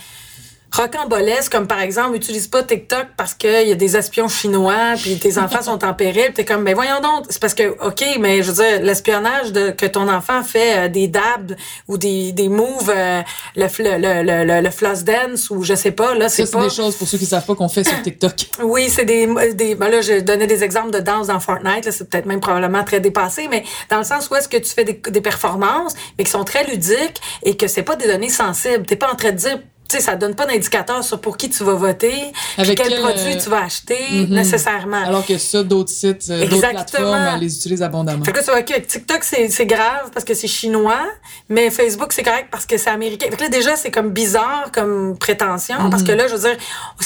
[0.71, 5.17] rocambolesques, comme par exemple, utilise pas TikTok parce qu'il y a des espions chinois, puis
[5.17, 6.31] tes enfants sont en péril.
[6.33, 9.71] T'es comme, ben voyons donc, c'est parce que, OK, mais je veux dire, l'espionnage de
[9.71, 11.55] que ton enfant fait euh, des dabs
[11.87, 13.21] ou des, des moves, euh,
[13.55, 16.63] le, le, le, le, le floss dance ou je sais pas, là, c'est pas...
[16.63, 18.33] des choses, pour ceux qui savent pas, qu'on fait sur TikTok.
[18.63, 19.27] Oui, c'est des...
[19.53, 22.39] des ben là, je donnais des exemples de danse dans Fortnite, là, c'est peut-être même
[22.39, 25.93] probablement très dépassé, mais dans le sens où est-ce que tu fais des, des performances,
[26.17, 28.85] mais qui sont très ludiques et que c'est pas des données sensibles.
[28.85, 31.49] T'es pas en train de dire tu sais, ça donne pas d'indicateur sur pour qui
[31.49, 32.13] tu vas voter,
[32.57, 33.41] Avec quel, quel produit euh...
[33.43, 34.33] tu vas acheter mm -hmm.
[34.41, 35.03] nécessairement.
[35.03, 38.23] Alors que ça, d'autres sites, euh, d'autres plateformes les utilisent abondamment.
[38.23, 41.05] Fait que tu vois, OK, TikTok, c'est grave parce que c'est chinois,
[41.53, 43.27] mais Facebook, c'est correct parce que c'est américain.
[43.31, 45.91] Fait que là, déjà, c'est comme bizarre comme prétention mm -hmm.
[45.93, 46.57] parce que là, je veux dire,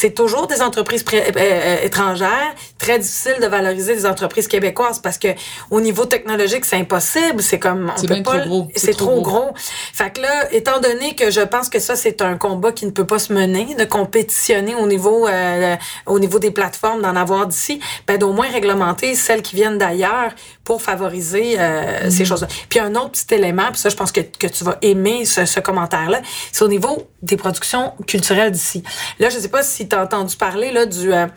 [0.01, 2.51] c'est toujours des entreprises euh, étrangères.
[2.85, 5.31] Très difficile de valoriser des entreprises québécoises parce que
[5.75, 7.39] au niveau technologique, c'est impossible.
[7.49, 8.39] C'est comme, on peut pas.
[8.83, 9.49] C'est trop, trop gros.
[9.51, 9.51] gros.
[9.99, 12.91] Fait que là, étant donné que je pense que ça, c'est un combat qui ne
[12.91, 17.47] peut pas se mener, de compétitionner au niveau euh, au niveau des plateformes, d'en avoir
[17.47, 20.31] d'ici, ben d'au moins réglementer celles qui viennent d'ailleurs
[20.63, 22.11] pour favoriser euh, mm.
[22.11, 22.47] ces choses-là.
[22.69, 25.45] Puis un autre petit élément, puis ça, je pense que, que tu vas aimer ce,
[25.45, 28.83] ce commentaire-là, c'est au niveau des productions culturelles d'ici.
[29.19, 31.27] Là, je sais pas si tu as entendu parler là du euh,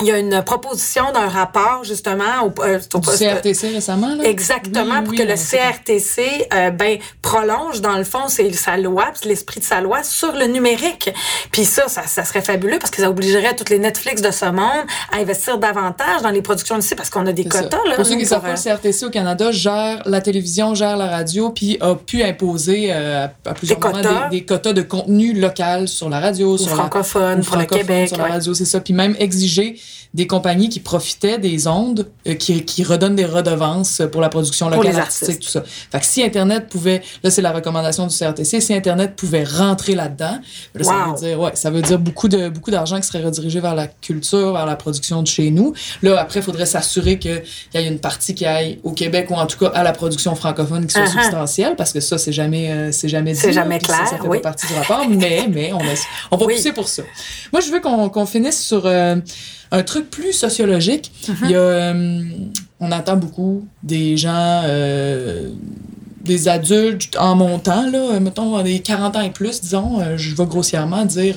[0.00, 4.24] il y a une proposition d'un rapport justement au, euh, au CRTC récemment là?
[4.24, 9.60] exactement pour que le CRTC euh, ben prolonge dans le fond c'est sa loi l'esprit
[9.60, 11.10] de sa loi sur le numérique
[11.52, 14.46] puis ça, ça, ça serait fabuleux parce que ça obligerait toutes les Netflix de ce
[14.46, 18.04] monde à investir davantage dans les productions d'ici parce qu'on a des quotas là pour
[18.04, 21.78] ceux qui savent pas le CRTC au Canada gère la télévision gère la radio puis
[21.80, 24.28] a pu imposer euh, à plusieurs des moments quotas.
[24.28, 28.18] Des, quotas de contenu local sur la radio sur francophone la, pour le Québec sur
[28.18, 29.78] la radio c'est ça puis même exiger
[30.14, 34.70] des compagnies qui profitaient des ondes, euh, qui, qui redonnent des redevances pour la production
[34.70, 35.64] locale artistique, tout ça.
[35.64, 39.96] Fait que si Internet pouvait, là c'est la recommandation du CRTC, si Internet pouvait rentrer
[39.96, 40.38] là-dedans,
[40.74, 43.58] là, ça veut dire, ouais, ça veut dire beaucoup de beaucoup d'argent qui serait redirigé
[43.58, 45.74] vers la culture, vers la production de chez nous.
[46.02, 47.42] Là après, il faudrait s'assurer qu'il
[47.74, 50.36] y ait une partie qui aille au Québec ou en tout cas à la production
[50.36, 51.22] francophone qui soit uh-huh.
[51.22, 53.40] substantielle, parce que ça c'est jamais euh, c'est jamais dit.
[53.40, 54.06] C'est jamais clair.
[54.08, 54.38] Ça, fait oui.
[54.38, 55.80] pas partie du rapport, mais mais on,
[56.30, 57.02] on va pousser pour ça.
[57.52, 59.16] Moi je veux qu'on qu'on finisse sur euh,
[59.74, 61.34] un truc plus sociologique, uh-huh.
[61.44, 62.22] il y a, euh,
[62.80, 65.50] on entend beaucoup des gens, euh,
[66.22, 70.46] des adultes en montant, là, mettons des 40 ans et plus, disons, euh, je vais
[70.46, 71.36] grossièrement dire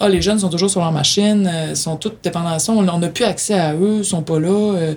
[0.00, 3.58] ah, les jeunes sont toujours sur leur machine, sont toutes dépendants on n'a plus accès
[3.58, 4.94] à eux, sont pas là.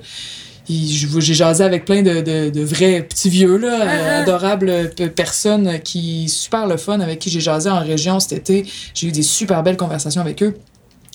[0.70, 4.22] j'ai jasé avec plein de, de, vrais petits vieux, là, uh-huh.
[4.22, 8.66] adorables personnes qui, super le fun, avec qui j'ai jasé en région cet été.
[8.94, 10.56] J'ai eu des super belles conversations avec eux.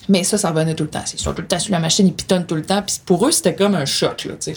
[0.08, 1.04] Mais ça, ça revenait tout le temps.
[1.12, 2.82] Ils sont tout le temps sur la machine, ils pitonnent tout le temps.
[2.82, 4.56] Puis pour eux, c'était comme un choc, là, tu sais.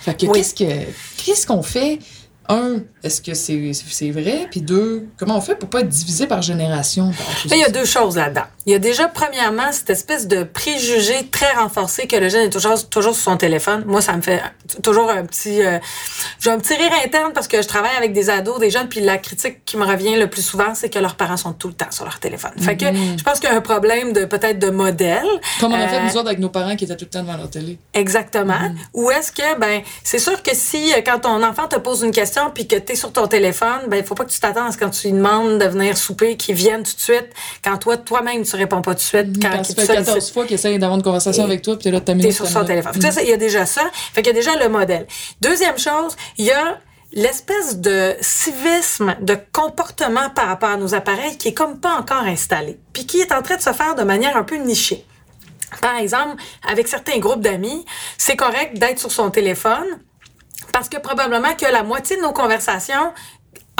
[0.00, 0.64] Fait que qu'est-ce que
[1.24, 1.98] qu'est-ce qu'on fait?
[2.48, 4.48] Un, est-ce que c'est vrai?
[4.50, 7.10] Puis deux, comment on fait pour pas être divisé par génération?
[7.44, 8.44] il y a deux choses là-dedans.
[8.64, 12.50] Il y a déjà, premièrement, cette espèce de préjugé très renforcé que le jeune est
[12.50, 13.84] toujours, toujours sur son téléphone.
[13.86, 14.42] Moi, ça me fait
[14.82, 15.62] toujours un petit...
[15.62, 15.78] Euh,
[16.40, 19.00] j'ai un petit rire interne parce que je travaille avec des ados, des jeunes, puis
[19.00, 21.74] la critique qui me revient le plus souvent, c'est que leurs parents sont tout le
[21.74, 22.52] temps sur leur téléphone.
[22.58, 23.18] Fait que mm-hmm.
[23.18, 25.26] je pense qu'il y a un problème de peut-être de modèle.
[25.60, 27.36] Comme on a fait, nous autres, avec nos parents qui étaient tout le temps devant
[27.36, 27.78] leur télé.
[27.94, 28.54] Exactement.
[28.54, 28.76] Mm-hmm.
[28.94, 32.10] Ou est-ce que, ben, c'est sûr que si, euh, quand ton enfant te pose une
[32.10, 34.76] question, puis que tu es sur ton téléphone, ben il faut pas que tu t'attendes
[34.78, 37.28] quand tu lui demandes de venir souper qu'il vienne tout de suite
[37.62, 40.54] quand toi toi-même tu réponds pas tout de suite quand, tu fais 14 fois qu'il
[40.54, 42.92] essaie d'avoir une conversation avec toi puis tu es là tu es sur son téléphone.
[42.96, 43.82] il y a déjà ça.
[44.12, 45.06] Fait qu'il y a déjà le modèle.
[45.40, 46.78] Deuxième chose, il y a
[47.12, 52.24] l'espèce de civisme, de comportement par rapport à nos appareils qui est comme pas encore
[52.24, 55.04] installé, puis qui est en train de se faire de manière un peu nichée.
[55.80, 57.84] Par exemple, avec certains groupes d'amis,
[58.16, 59.86] c'est correct d'être sur son téléphone,
[60.78, 63.12] parce que probablement que la moitié de nos conversations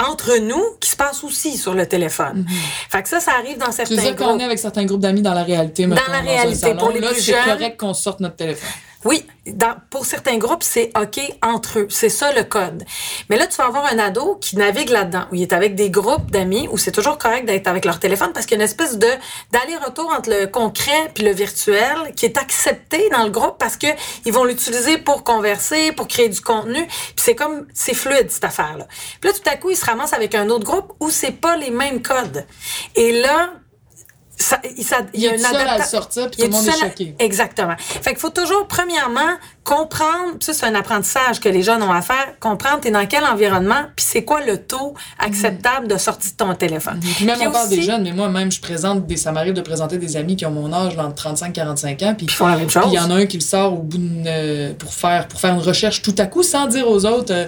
[0.05, 2.45] entre nous qui se passent aussi sur le téléphone.
[2.89, 4.17] Fait que ça, ça arrive dans certains tu groupes.
[4.17, 5.85] qu'on est avec certains groupes d'amis dans la réalité.
[5.85, 7.35] Dans la réalité, pour les là, plus jeunes.
[7.41, 8.69] c'est correct qu'on sorte notre téléphone.
[9.05, 11.87] Oui, dans, pour certains groupes, c'est OK entre eux.
[11.89, 12.83] C'est ça le code.
[13.29, 15.89] Mais là, tu vas avoir un ado qui navigue là-dedans, où il est avec des
[15.89, 18.69] groupes d'amis, où c'est toujours correct d'être avec leur téléphone parce qu'il y a une
[18.69, 19.07] espèce de
[19.51, 23.87] d'aller-retour entre le concret puis le virtuel qui est accepté dans le groupe parce que
[24.25, 26.85] ils vont l'utiliser pour converser, pour créer du contenu.
[26.85, 28.85] Puis c'est comme, c'est fluide cette affaire-là.
[29.21, 31.55] Puis là, tout à coup, ils se ramassent avec un autre groupe où c'est pas
[31.55, 32.45] les mêmes codes.
[32.95, 33.53] Et là,
[34.39, 36.79] ça, ça, il y a, une seul à le sortir, puis tout le monde est
[36.79, 37.13] choqué.
[37.19, 37.75] Exactement.
[37.77, 42.01] Fait qu'il faut toujours, premièrement, comprendre, ça c'est un apprentissage que les jeunes ont à
[42.01, 46.37] faire, comprendre t'es dans quel environnement, puis c'est quoi le taux acceptable de sortie de
[46.37, 47.01] ton téléphone.
[47.01, 49.97] Puis même on parle des jeunes, mais moi-même, je présente, des, ça m'arrive de présenter
[49.97, 52.83] des amis qui ont mon âge, entre 35-45 ans, puis ils font la même chose.
[52.83, 55.27] Puis il y en a un qui le sort au bout d'une, euh, pour faire
[55.27, 57.33] pour faire une recherche tout à coup sans dire aux autres...
[57.33, 57.45] Euh,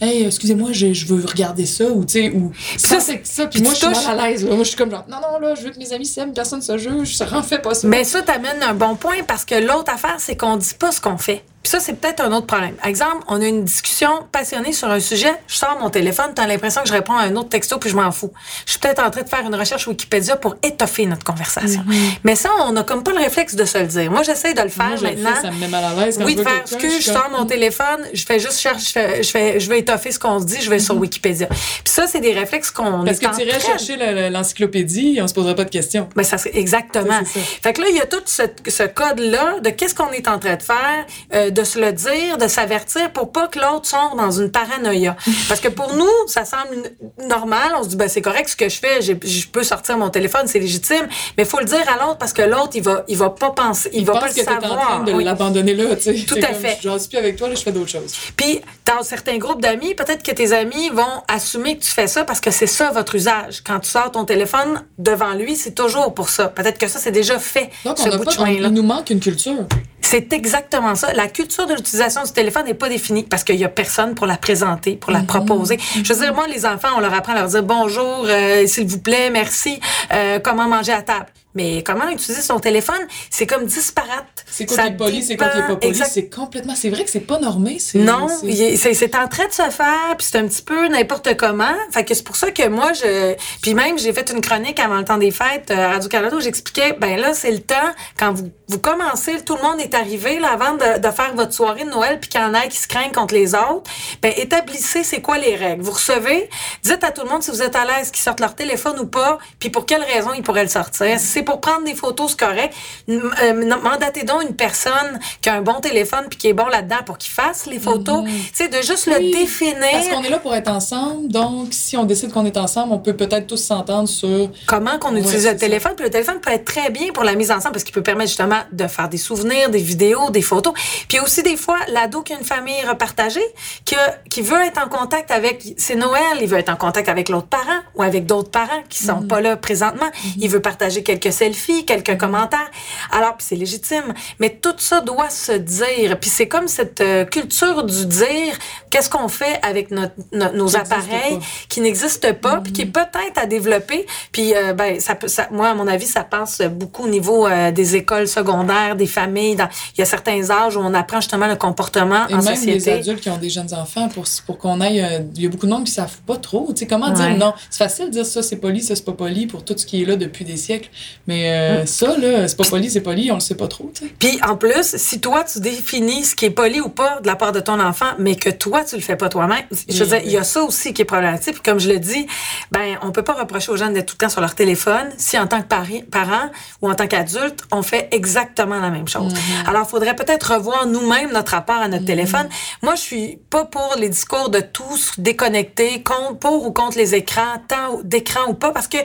[0.00, 3.62] hey, excusez-moi, je, je, veux regarder ça, ou tu sais, ou ça, c'est ça, puis
[3.62, 4.44] moi, je suis mal à l'aise.
[4.44, 6.62] Moi, je suis comme genre, non, non, là, je veux que mes amis s'aiment, personne
[6.62, 7.86] se juge, ça en fait pas ça.
[7.88, 11.00] Mais ça t'amène un bon point parce que l'autre affaire, c'est qu'on dit pas ce
[11.00, 11.44] qu'on fait.
[11.64, 12.74] Puis ça, c'est peut-être un autre problème.
[12.84, 16.46] Exemple, on a une discussion passionnée sur un sujet, je sors mon téléphone, tu as
[16.46, 18.30] l'impression que je réponds à un autre texto, puis je m'en fous.
[18.66, 21.82] Je suis peut-être en train de faire une recherche Wikipédia pour étoffer notre conversation.
[22.22, 24.10] Mais ça, on n'a comme pas le réflexe de se le dire.
[24.10, 25.40] Moi, j'essaie de le faire Moi, maintenant.
[25.40, 26.20] ça me met mal à l'aise.
[26.22, 29.22] Oui, de faire ce que je, sors mon téléphone, je fais juste chercher, je, fais,
[29.22, 30.98] je, fais, je vais étoffer ce qu'on se dit, je vais sur mm-hmm.
[30.98, 31.46] Wikipédia.
[31.46, 33.96] Puis ça, c'est des réflexes qu'on Parce que tu irais chercher
[34.28, 36.10] l'encyclopédie, on se poserait pas de questions.
[36.14, 37.20] Ben, ça, exactement.
[37.24, 40.38] fait que là, il y a tout ce, ce code-là de qu'est-ce qu'on est en
[40.38, 44.16] train de faire, euh, de se le dire, de s'avertir pour pas que l'autre sombre
[44.16, 45.16] dans une paranoïa.
[45.48, 46.90] Parce que pour nous, ça semble
[47.26, 47.72] normal.
[47.78, 50.46] On se dit, ben, c'est correct ce que je fais, je peux sortir mon téléphone,
[50.46, 51.06] c'est légitime.
[51.36, 53.50] Mais il faut le dire à l'autre parce que l'autre, il va, il va pas
[53.50, 54.72] penser, il, va pas le savoir.
[54.72, 56.24] en train de l'abandonner là, tu sais.
[56.26, 56.78] Tout à fait.
[56.82, 58.14] Je suis plus avec toi, là, je fais d'autres choses.
[58.36, 62.24] Puis, dans certains groupes d'amis, peut-être que tes amis vont assumer que tu fais ça
[62.24, 63.62] parce que c'est ça votre usage.
[63.64, 66.48] Quand tu sors ton téléphone devant lui, c'est toujours pour ça.
[66.48, 67.70] Peut-être que ça, c'est déjà fait.
[67.84, 69.66] Donc, on bout pas, il nous manque une culture.
[70.02, 71.14] C'est exactement ça.
[71.14, 74.26] La culture de l'utilisation du téléphone n'est pas définie parce qu'il y a personne pour
[74.26, 75.26] la présenter, pour la mhm.
[75.26, 75.78] proposer.
[76.02, 78.86] Je veux dire, moi, les enfants, on leur apprend à leur dire bonjour, euh, s'il
[78.86, 79.80] vous plaît, merci,
[80.12, 81.26] euh, comment manger à table.
[81.54, 84.44] Mais comment utiliser son téléphone, c'est comme disparate.
[84.46, 87.04] C'est quoi qui est poli, c'est quoi qui est pas poli, c'est complètement, c'est vrai
[87.04, 87.78] que c'est pas normé.
[87.94, 91.74] Non, c'est en train de se faire, puis c'est un petit peu n'importe comment.
[91.90, 94.98] Fait que c'est pour ça que moi, je, puis même, j'ai fait une chronique avant
[94.98, 97.74] le temps des fêtes euh, à Radio-Canada où j'expliquais, ben là, c'est le temps,
[98.18, 101.52] quand vous, vous commencez, tout le monde est arrivé, là, avant de, de faire votre
[101.52, 103.90] soirée de Noël, puis qu'il y en a qui se craignent contre les autres,
[104.22, 105.82] ben établissez c'est quoi les règles.
[105.82, 106.48] Vous recevez,
[106.82, 109.06] dites à tout le monde si vous êtes à l'aise qu'ils sortent leur téléphone ou
[109.06, 111.18] pas, puis pour quelle raison ils pourraient le sortir.
[111.18, 112.74] Si pour prendre des photos, c'est correct.
[113.08, 117.02] Euh, mandatez donc une personne qui a un bon téléphone puis qui est bon là-dedans
[117.04, 118.24] pour qu'il fasse les photos.
[118.52, 118.80] C'est mhm.
[118.80, 119.74] de juste le définir.
[119.92, 122.98] Parce qu'on est là pour être ensemble, donc si on décide qu'on est ensemble, on
[122.98, 125.92] peut peut-être tous s'entendre sur comment qu'on utilise le téléphone.
[125.96, 128.28] Puis le téléphone peut être très bien pour la mise ensemble parce qu'il peut permettre
[128.28, 130.72] justement de faire des souvenirs, des vidéos, des photos.
[131.08, 133.44] Puis aussi des fois l'ado qui a une famille repartagée,
[133.84, 133.96] qui,
[134.30, 137.48] qui veut être en contact avec, c'est Noël, il veut être en contact avec l'autre
[137.48, 139.28] parent ou avec d'autres parents qui sont mhm.
[139.28, 140.06] pas là présentement.
[140.06, 140.32] Mhm.
[140.38, 142.70] Il veut partager quelques selfies, quelques commentaires.
[143.10, 144.14] Alors, c'est légitime.
[144.40, 146.18] Mais tout ça doit se dire.
[146.20, 148.58] Puis c'est comme cette euh, culture du dire,
[148.90, 152.92] qu'est-ce qu'on fait avec notre, nos appareils qui n'existent pas, puis qui est mhm.
[152.92, 154.06] peut-être à développer.
[154.32, 157.46] Puis, euh, ben, ça peut, ça, moi, à mon avis, ça passe beaucoup au niveau
[157.46, 159.56] euh, des écoles secondaires, des familles.
[159.56, 162.56] Dans, il y a certains âges où on apprend justement le comportement Et en même
[162.56, 162.72] société.
[162.72, 165.04] les adultes qui ont des jeunes enfants, pour, pour qu'on aille...
[165.36, 166.68] il y a beaucoup de monde qui savent pas trop.
[166.70, 167.52] Tu sais, comment dire non?
[167.70, 170.02] C'est facile de dire ça, c'est poli, ça, c'est pas poli pour tout ce qui
[170.02, 170.90] est là depuis des siècles.
[171.26, 171.86] Mais mm.
[171.86, 173.90] ça, là, c'est pas poli, c'est poli, on le sait pas trop.
[174.18, 177.36] Puis en plus, si toi, tu définis ce qui est poli ou pas de la
[177.36, 180.20] part de ton enfant, mais que toi, tu le fais pas toi-même, je veux dire,
[180.24, 181.54] il y a ça aussi qui est problématique.
[181.54, 182.26] Puis comme je le dis,
[182.70, 185.38] ben, on peut pas reprocher aux jeunes d'être tout le temps sur leur téléphone si
[185.38, 186.50] en tant que parent
[186.82, 189.32] ou en tant qu'adulte, on fait exactement la même chose.
[189.32, 189.68] Mm-hmm.
[189.68, 192.06] Alors, il faudrait peut-être revoir nous-mêmes notre rapport à notre mm-hmm.
[192.06, 192.48] téléphone.
[192.82, 197.14] Moi, je suis pas pour les discours de tous déconnectés, contre, pour ou contre les
[197.14, 198.98] écrans, tant d'écran ou pas, parce que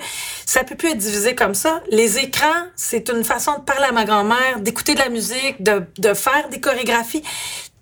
[0.46, 1.82] ça peut plus être divisé comme ça.
[1.92, 5.84] Les écrans, c'est une façon de parler à ma grand-mère, d'écouter de la musique, de,
[5.98, 7.24] de faire des chorégraphies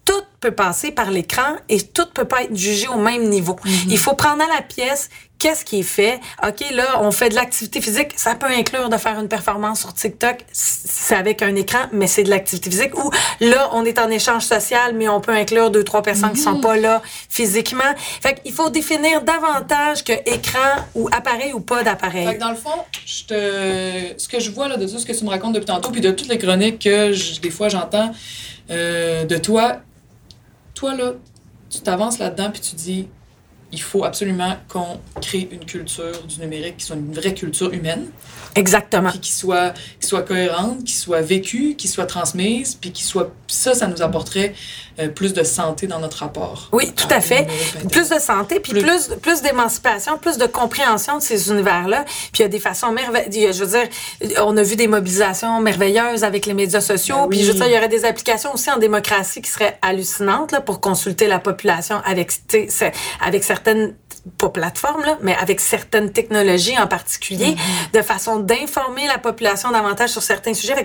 [0.08, 3.58] tout peut passer par l'écran et tout peut pas être jugé au même niveau.
[3.65, 3.72] Mhm.
[3.89, 6.20] Il faut prendre à la pièce qu'est-ce qui est fait.
[6.48, 8.13] OK, là, on fait de l'activité physique.
[8.15, 10.38] Ça peut inclure de faire une performance sur TikTok.
[10.52, 12.98] C'est avec un écran, mais c'est de l'activité physique.
[12.98, 16.41] Ou là, on est en échange social, mais on peut inclure deux, trois personnes qui
[16.41, 16.62] sont mhm.
[16.62, 17.93] pas là physiquement.
[17.98, 22.26] Fait qu'il faut définir davantage que écran ou appareil ou pas d'appareil.
[22.26, 24.20] Fait que dans le fond, je te...
[24.22, 26.02] ce que je vois là, de tout ce que tu me racontes depuis tantôt, puis
[26.02, 28.12] de toutes les chroniques que des fois j'entends
[28.70, 29.78] euh, de toi,
[30.77, 31.13] toi, là,
[31.69, 33.07] tu t'avances là-dedans puis tu dis,
[33.71, 38.08] il faut absolument qu'on crée une culture du numérique qui soit une vraie culture humaine.
[38.56, 39.10] Exactement.
[39.10, 43.32] Puis qui soit, qui soit cohérente, qui soit vécue, qui soit transmise, puis qui soit...
[43.47, 44.53] Ça, ça nous apporterait
[44.99, 46.69] euh, plus de santé dans notre rapport.
[46.71, 47.47] Oui, tout à, fait.
[47.91, 52.03] Plus de santé, puis plus, plus, d'émancipation, plus de compréhension de ces univers-là.
[52.32, 53.58] Puis il y a des façons merveilleuses.
[53.60, 57.23] Je veux dire, on a vu des mobilisations merveilleuses avec les médias sociaux.
[57.23, 59.77] Ben puis je veux dire, il y aurait des applications aussi en démocratie qui seraient
[59.84, 62.32] hallucinantes là, pour consulter la population avec,
[63.21, 63.96] avec certaines
[64.37, 67.97] pas plateforme, là, mais avec certaines technologies en particulier, mm-hmm.
[67.97, 70.75] de façon d'informer la population davantage sur certains sujets.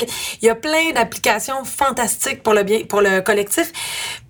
[0.40, 3.72] il y a plein d'applications fantastiques pour le bien, pour le collectif.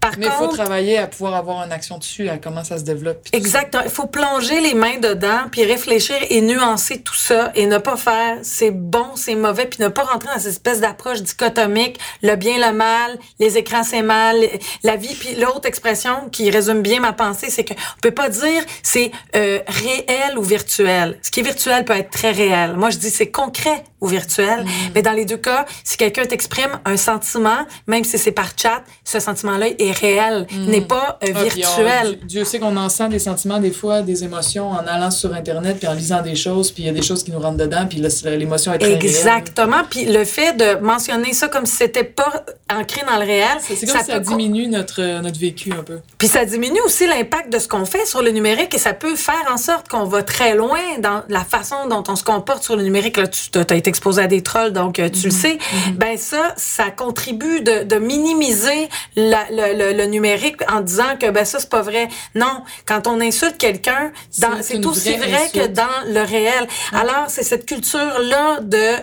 [0.01, 2.83] Par mais il faut travailler à pouvoir avoir une action dessus, à comment ça se
[2.83, 3.20] développe.
[3.33, 3.85] Exactement.
[3.85, 7.96] Il faut plonger les mains dedans, puis réfléchir et nuancer tout ça et ne pas
[7.96, 12.35] faire c'est bon, c'est mauvais, puis ne pas rentrer dans cette espèce d'approche dichotomique, le
[12.37, 14.37] bien, le mal, les écrans, c'est mal,
[14.83, 15.14] la vie.
[15.14, 19.02] Puis l'autre expression qui résume bien ma pensée, c'est que on peut pas dire c'est
[19.35, 21.19] euh, réel ou virtuel?
[21.23, 22.77] Ce qui est virtuel peut être très réel.
[22.77, 24.65] Moi, je dis c'est concret ou virtuel.
[24.65, 24.69] Mm.
[24.95, 28.83] Mais dans les deux cas, si quelqu'un t'exprime un sentiment, même si c'est par chat,
[29.05, 30.67] ce sentiment-là est réel, mm.
[30.67, 32.19] n'est pas euh, ah, virtuel.
[32.25, 35.79] Dieu sait qu'on en sent des sentiments des fois, des émotions en allant sur Internet
[35.79, 37.87] puis en lisant des choses, puis il y a des choses qui nous rentrent dedans,
[37.88, 39.83] puis l'émotion est très Exactement.
[39.88, 43.87] Puis le fait de mentionner ça comme si c'était pas ancré dans le réel, c'est
[43.87, 46.01] comme ça, ça diminue notre notre vécu un peu.
[46.19, 49.15] Puis ça diminue aussi l'impact de ce qu'on fait sur le numérique et ça peut
[49.15, 52.77] faire en sorte qu'on va très loin dans la façon dont on se comporte sur
[52.77, 53.17] le numérique.
[53.17, 55.41] Là, tu as été exposé à des trolls, donc euh, tu le mhm.
[55.43, 55.59] sais.
[55.89, 55.95] Mhm.
[55.97, 61.45] Ben ça, ça contribue de, de minimiser la, le, le, numérique en disant que ben
[61.45, 62.09] ça c'est pas vrai.
[62.35, 66.67] Non, quand on insulte quelqu'un, c'est aussi vrai que dans le réel.
[66.93, 68.97] Alors c'est cette culture là de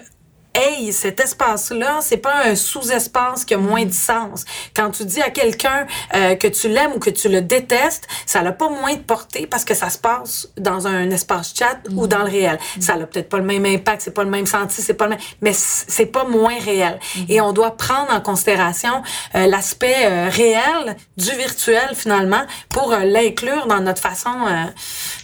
[0.59, 4.45] hey, cet espace-là, c'est pas un sous-espace qui a moins de sens.
[4.75, 8.41] Quand tu dis à quelqu'un euh, que tu l'aimes ou que tu le détestes, ça
[8.41, 12.07] n'a pas moins de portée parce que ça se passe dans un espace chat ou
[12.07, 12.59] dans le réel.
[12.79, 15.11] Ça n'a peut-être pas le même impact, c'est pas le même senti, c'est pas le
[15.11, 16.99] même, mais c'est pas moins réel.
[17.27, 19.01] Et on doit prendre en considération
[19.35, 24.29] euh, l'aspect euh, réel du virtuel finalement pour euh, l'inclure dans notre façon,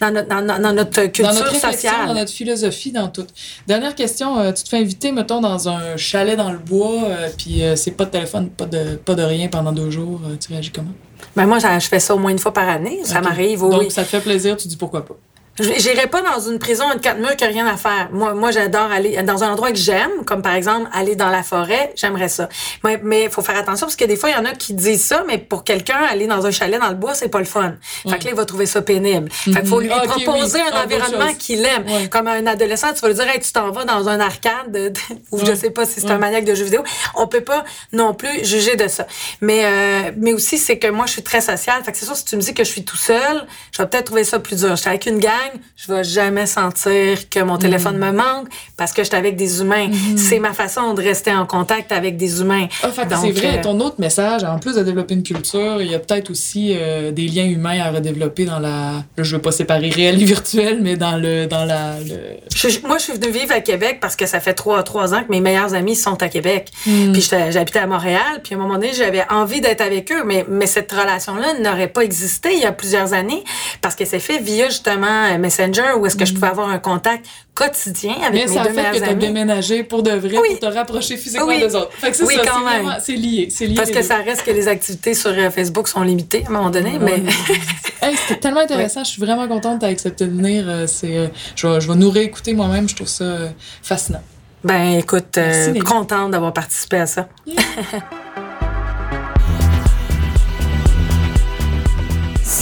[0.01, 2.08] dans, notre, dans, dans, notre culture dans notre sociale.
[2.08, 3.27] Dans notre philosophie, dans tout.
[3.67, 7.03] Dernière question, tu te fais inviter, mettons, dans un chalet dans le bois,
[7.38, 10.72] puis c'est pas de téléphone, pas de, pas de rien pendant deux jours, tu réagis
[10.72, 10.91] comment?
[11.36, 13.01] Ben moi, je fais ça au moins une fois par année.
[13.03, 13.59] Ça m'arrive.
[13.59, 13.91] Donc, oui.
[13.91, 15.15] ça te fait plaisir, tu dis pourquoi pas?
[15.58, 18.10] J'irai pas dans une prison de quatre murs qui a rien à faire.
[18.12, 21.43] Moi, moi, j'adore aller dans un endroit que j'aime, comme par exemple aller dans la
[21.43, 21.93] forêt.
[21.95, 22.49] J'aimerais ça.
[22.84, 25.06] Mais il faut faire attention parce que des fois, il y en a qui disent
[25.06, 27.76] ça, mais pour quelqu'un, aller dans un chalet dans le bois, c'est pas le fun.
[28.03, 29.32] Fait que là, il va trouver ça pénible.
[29.32, 30.66] Fait qu'il faut lui Ah, ok, proposer oui.
[30.70, 31.86] un Ah, environnement qu'il aime.
[31.88, 32.10] Ouais.
[32.10, 34.89] Comme un adolescent, tu vas lui dire, hey, tu t'en vas dans un arcade de-
[34.89, 34.99] de-
[35.32, 36.84] ou je sais pas si c'est un maniaque de jeux vidéo.
[37.16, 39.08] On peut pas non plus juger de ça.
[39.39, 41.82] Mais, euh, mais aussi, c'est que moi, je suis très sociale.
[41.86, 43.88] Fait que c'est sûr, si tu me dis que je suis tout seul, je vais
[43.88, 44.72] peut-être trouver ça plus dur.
[44.72, 45.32] Je suis avec une gang,
[45.75, 49.61] je vais jamais sentir que mon téléphone me manque parce que je suis avec des
[49.61, 49.89] humains.
[50.17, 52.67] C'est ma façon de rester en contact avec des humains.
[52.83, 55.95] Ah, c'est vrai, euh, ton autre message, en plus de développer une culture, il y
[55.95, 59.03] a peut-être aussi euh, des liens humains à redévelopper dans la.
[59.17, 61.45] Je veux pas séparer réel et virtuel, mais dans le.
[61.47, 62.37] Dans la, le...
[62.55, 65.23] Je- moi, je suis venue vivre à Québec parce que ça fait trois, trois ans
[65.23, 66.71] que mes meilleurs amis sont à Québec.
[66.85, 67.11] Hmm.
[67.11, 68.41] Puis j'habitais à Montréal.
[68.43, 70.23] Puis à un moment donné, j'avais envie d'être avec eux.
[70.25, 73.43] Mais, mais cette relation-là n'aurait pas existé il y a plusieurs années
[73.81, 77.25] parce que c'est fait via justement Messenger où est-ce que je pouvais avoir un contact
[77.53, 78.33] quotidien avec.
[78.33, 79.19] Mais mes ça a deux fait que meilleurs t'as amis.
[79.25, 80.49] déménagé pour de vrai, Oui.
[80.59, 81.59] pour te rapprocher physiquement Oui.
[81.59, 81.91] des autres.
[81.93, 82.95] Fait que c'est Oui, ça, quand même.
[83.01, 83.75] C'est lié, c'est lié.
[83.75, 84.01] Parce que deux.
[84.03, 86.97] ça reste que les activités sur euh, Facebook sont limitées à un moment donné.
[86.99, 87.21] Mais
[88.01, 89.03] Hey, c'était tellement intéressant.
[89.03, 90.65] Je suis vraiment contente d'avoir accepté de venir.
[90.67, 92.88] euh, C'est, euh, je, vais, je vais nous réécouter moi-même.
[92.89, 93.38] Je trouve ça
[93.81, 94.21] fascinant.
[94.63, 97.27] ben écoute, euh, contente d'avoir participé à ça.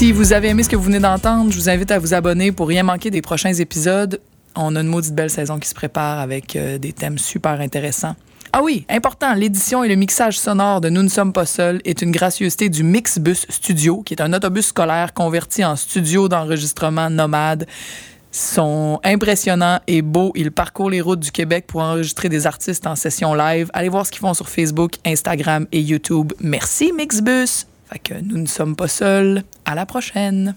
[0.03, 2.51] Si vous avez aimé ce que vous venez d'entendre, je vous invite à vous abonner
[2.51, 4.19] pour rien manquer des prochains épisodes.
[4.53, 8.13] On a une maudite belle saison qui se prépare avec euh, des thèmes super intéressants.
[8.51, 12.01] Ah oui, important, l'édition et le mixage sonore de Nous ne sommes pas seuls est
[12.01, 17.65] une gracieuseté du Mixbus Studio, qui est un autobus scolaire converti en studio d'enregistrement nomade.
[18.29, 20.33] Sont impressionnants et beaux.
[20.35, 23.69] Ils parcourent les routes du Québec pour enregistrer des artistes en session live.
[23.71, 26.33] Allez voir ce qu'ils font sur Facebook, Instagram et YouTube.
[26.41, 27.67] Merci Mixbus.
[27.99, 29.43] Que nous ne sommes pas seuls.
[29.65, 30.55] À la prochaine.